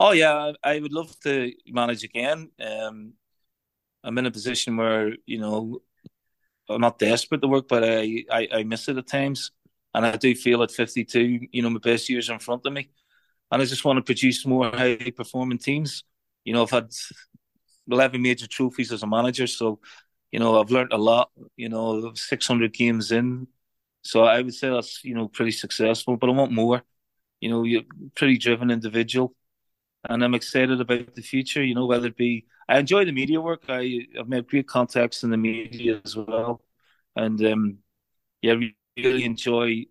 Oh 0.00 0.12
yeah, 0.12 0.52
I 0.62 0.80
would 0.80 0.92
love 0.92 1.14
to 1.20 1.52
manage 1.66 2.04
again. 2.04 2.50
Um, 2.60 3.14
I'm 4.02 4.16
in 4.16 4.26
a 4.26 4.30
position 4.30 4.76
where 4.76 5.12
you 5.26 5.38
know 5.38 5.82
I'm 6.68 6.80
not 6.80 6.98
desperate 6.98 7.42
to 7.42 7.48
work, 7.48 7.68
but 7.68 7.84
I, 7.84 8.24
I, 8.30 8.48
I 8.52 8.62
miss 8.62 8.88
it 8.88 8.96
at 8.96 9.06
times, 9.06 9.50
and 9.92 10.06
I 10.06 10.16
do 10.16 10.34
feel 10.34 10.62
at 10.62 10.70
52, 10.70 11.48
you 11.50 11.62
know, 11.62 11.70
my 11.70 11.80
best 11.80 12.08
years 12.08 12.30
are 12.30 12.34
in 12.34 12.38
front 12.38 12.64
of 12.64 12.72
me 12.72 12.90
and 13.50 13.62
I 13.62 13.64
just 13.64 13.84
want 13.84 13.98
to 13.98 14.02
produce 14.02 14.46
more 14.46 14.70
high 14.70 15.12
performing 15.16 15.58
teams. 15.58 16.04
You 16.44 16.52
know, 16.54 16.62
I've 16.62 16.70
had 16.70 16.92
eleven 17.90 18.22
major 18.22 18.46
trophies 18.46 18.92
as 18.92 19.02
a 19.02 19.06
manager. 19.06 19.46
So, 19.46 19.80
you 20.30 20.38
know, 20.38 20.60
I've 20.60 20.70
learned 20.70 20.92
a 20.92 20.98
lot. 20.98 21.30
You 21.56 21.68
know, 21.68 22.12
six 22.14 22.46
hundred 22.46 22.72
games 22.74 23.12
in, 23.12 23.48
so 24.02 24.24
I 24.24 24.40
would 24.42 24.54
say 24.54 24.70
that's 24.70 25.04
you 25.04 25.14
know 25.14 25.28
pretty 25.28 25.52
successful. 25.52 26.16
But 26.16 26.30
I 26.30 26.32
want 26.32 26.52
more. 26.52 26.82
You 27.40 27.50
know, 27.50 27.64
you're 27.64 27.82
pretty 28.16 28.38
driven 28.38 28.70
individual, 28.70 29.34
and 30.08 30.24
I'm 30.24 30.34
excited 30.34 30.80
about 30.80 31.14
the 31.14 31.22
future. 31.22 31.64
You 31.64 31.74
know, 31.74 31.86
whether 31.86 32.08
it 32.08 32.16
be 32.16 32.46
I 32.68 32.78
enjoy 32.78 33.04
the 33.04 33.12
media 33.12 33.40
work. 33.40 33.64
I 33.68 34.06
I've 34.18 34.28
made 34.28 34.48
great 34.48 34.68
contacts 34.68 35.24
in 35.24 35.30
the 35.30 35.36
media 35.36 36.00
as 36.04 36.16
well, 36.16 36.62
and 37.16 37.44
um, 37.46 37.78
yeah, 38.42 38.54
really 38.96 39.24
enjoy 39.24 39.86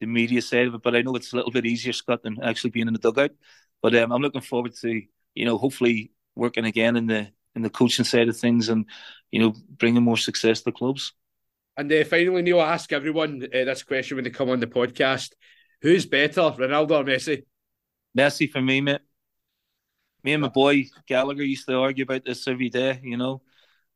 the 0.00 0.06
media 0.06 0.42
side 0.42 0.66
of 0.66 0.74
it. 0.74 0.82
But 0.82 0.96
I 0.96 1.02
know 1.02 1.14
it's 1.16 1.32
a 1.32 1.36
little 1.36 1.50
bit 1.50 1.66
easier, 1.66 1.92
Scott, 1.92 2.22
than 2.22 2.42
actually 2.42 2.70
being 2.70 2.88
in 2.88 2.92
the 2.92 2.98
dugout. 2.98 3.30
But 3.82 3.94
um, 3.96 4.12
I'm 4.12 4.22
looking 4.22 4.40
forward 4.40 4.74
to 4.82 5.02
you 5.34 5.44
know 5.44 5.58
hopefully 5.58 6.12
working 6.34 6.64
again 6.64 6.96
in 6.96 7.06
the 7.06 7.28
in 7.54 7.62
the 7.62 7.70
coaching 7.70 8.04
side 8.04 8.28
of 8.28 8.36
things 8.36 8.68
and 8.68 8.86
you 9.30 9.40
know 9.40 9.54
bringing 9.78 10.02
more 10.02 10.16
success 10.16 10.62
to 10.62 10.72
clubs. 10.72 11.12
And 11.76 11.92
uh, 11.92 12.04
finally, 12.04 12.42
Neil, 12.42 12.60
I 12.60 12.72
ask 12.72 12.92
everyone 12.92 13.42
uh, 13.42 13.64
this 13.64 13.82
question 13.82 14.16
when 14.16 14.24
they 14.24 14.30
come 14.30 14.50
on 14.50 14.60
the 14.60 14.66
podcast: 14.66 15.32
Who's 15.82 16.06
better, 16.06 16.40
Ronaldo 16.40 16.92
or 16.92 17.04
Messi? 17.04 17.44
Messi 18.16 18.50
for 18.50 18.62
me, 18.62 18.80
mate. 18.80 19.00
Me 20.24 20.32
and 20.32 20.42
my 20.42 20.48
boy 20.48 20.86
Gallagher 21.06 21.44
used 21.44 21.66
to 21.68 21.76
argue 21.76 22.02
about 22.04 22.24
this 22.24 22.48
every 22.48 22.68
day, 22.68 23.00
you 23.02 23.16
know. 23.16 23.42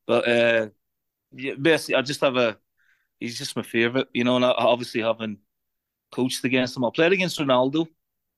But 0.06 0.28
uh, 0.28 0.68
yeah, 1.32 1.54
Messi, 1.54 1.96
I 1.96 2.02
just 2.02 2.20
have 2.20 2.36
a. 2.36 2.58
He's 3.18 3.38
just 3.38 3.56
my 3.56 3.62
favorite, 3.62 4.08
you 4.12 4.24
know. 4.24 4.36
And 4.36 4.44
I, 4.44 4.50
obviously, 4.50 5.02
having 5.02 5.38
coached 6.11 6.44
against 6.44 6.77
him, 6.77 6.85
I 6.85 6.90
played 6.94 7.12
against 7.12 7.38
Ronaldo 7.38 7.87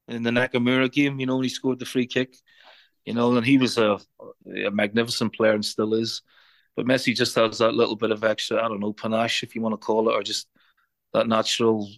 in 0.09 0.23
the 0.23 0.31
Nakamura 0.31 0.91
game, 0.91 1.21
you 1.21 1.27
know, 1.27 1.37
when 1.37 1.45
he 1.45 1.49
scored 1.49 1.79
the 1.79 1.85
free 1.85 2.07
kick, 2.07 2.37
you 3.05 3.15
know, 3.15 3.37
and 3.37 3.47
he 3.47 3.59
was 3.59 3.79
a, 3.79 3.99
a 4.67 4.71
magnificent 4.71 5.35
player 5.35 5.53
and 5.53 5.65
still 5.65 5.95
is. 5.95 6.23
But 6.77 6.87
Messi 6.87 7.15
just 7.15 7.35
has 7.35 7.59
that 7.59 7.75
little 7.75 7.97
bit 7.97 8.11
of 8.11 8.25
extra, 8.25 8.63
I 8.63 8.69
don't 8.69 8.81
know, 8.81 8.93
panache, 8.93 9.43
if 9.43 9.55
you 9.55 9.61
want 9.61 9.75
to 9.75 9.77
call 9.77 10.09
it, 10.09 10.15
or 10.15 10.23
just 10.23 10.49
that 11.13 11.29
natural 11.29 11.89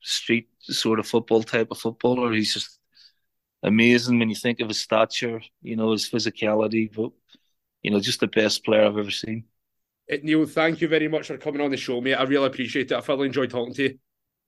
street 0.00 0.48
sort 0.60 0.98
of 0.98 1.06
football 1.06 1.42
type 1.42 1.68
of 1.70 1.78
footballer. 1.78 2.32
He's 2.32 2.54
just 2.54 2.78
amazing 3.62 4.18
when 4.18 4.28
you 4.28 4.34
think 4.34 4.60
of 4.60 4.68
his 4.68 4.80
stature, 4.80 5.40
you 5.62 5.76
know, 5.76 5.92
his 5.92 6.08
physicality, 6.08 6.92
but, 6.92 7.12
you 7.82 7.90
know, 7.90 8.00
just 8.00 8.20
the 8.20 8.26
best 8.26 8.64
player 8.64 8.84
I've 8.84 8.98
ever 8.98 9.10
seen. 9.10 9.44
Neil, 10.22 10.46
thank 10.46 10.80
you 10.80 10.88
very 10.88 11.08
much 11.08 11.26
for 11.26 11.36
coming 11.36 11.60
on 11.60 11.70
the 11.70 11.76
show, 11.76 12.00
mate. 12.00 12.14
I 12.14 12.22
really 12.24 12.46
appreciate 12.46 12.90
it. 12.90 12.94
I 12.96 13.00
thoroughly 13.00 13.26
enjoyed 13.26 13.50
talking 13.50 13.74
to 13.74 13.82
you. 13.82 13.98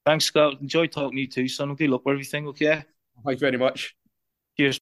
Thanks, 0.06 0.24
Scott. 0.26 0.60
Enjoy 0.60 0.86
talking 0.86 1.16
to 1.16 1.20
you 1.20 1.28
too, 1.28 1.48
son. 1.48 1.68
Good 1.68 1.74
Okay, 1.74 1.86
look, 1.88 2.02
everything 2.06 2.48
okay? 2.48 2.84
Thank 3.24 3.40
you 3.40 3.46
very 3.46 3.58
much. 3.58 3.94
Cheers. 4.56 4.80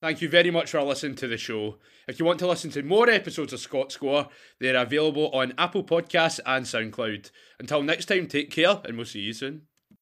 Thank 0.00 0.22
you 0.22 0.28
very 0.28 0.50
much 0.50 0.70
for 0.70 0.82
listening 0.82 1.16
to 1.16 1.26
the 1.26 1.36
show. 1.36 1.78
If 2.06 2.18
you 2.20 2.24
want 2.24 2.38
to 2.38 2.46
listen 2.46 2.70
to 2.70 2.82
more 2.82 3.10
episodes 3.10 3.52
of 3.52 3.60
ScotScore, 3.60 4.28
they're 4.60 4.76
available 4.76 5.30
on 5.32 5.54
Apple 5.58 5.82
Podcasts 5.82 6.38
and 6.46 6.64
SoundCloud. 6.64 7.30
Until 7.58 7.82
next 7.82 8.06
time, 8.06 8.28
take 8.28 8.50
care 8.50 8.80
and 8.84 8.96
we'll 8.96 9.06
see 9.06 9.20
you 9.20 9.32
soon. 9.32 9.62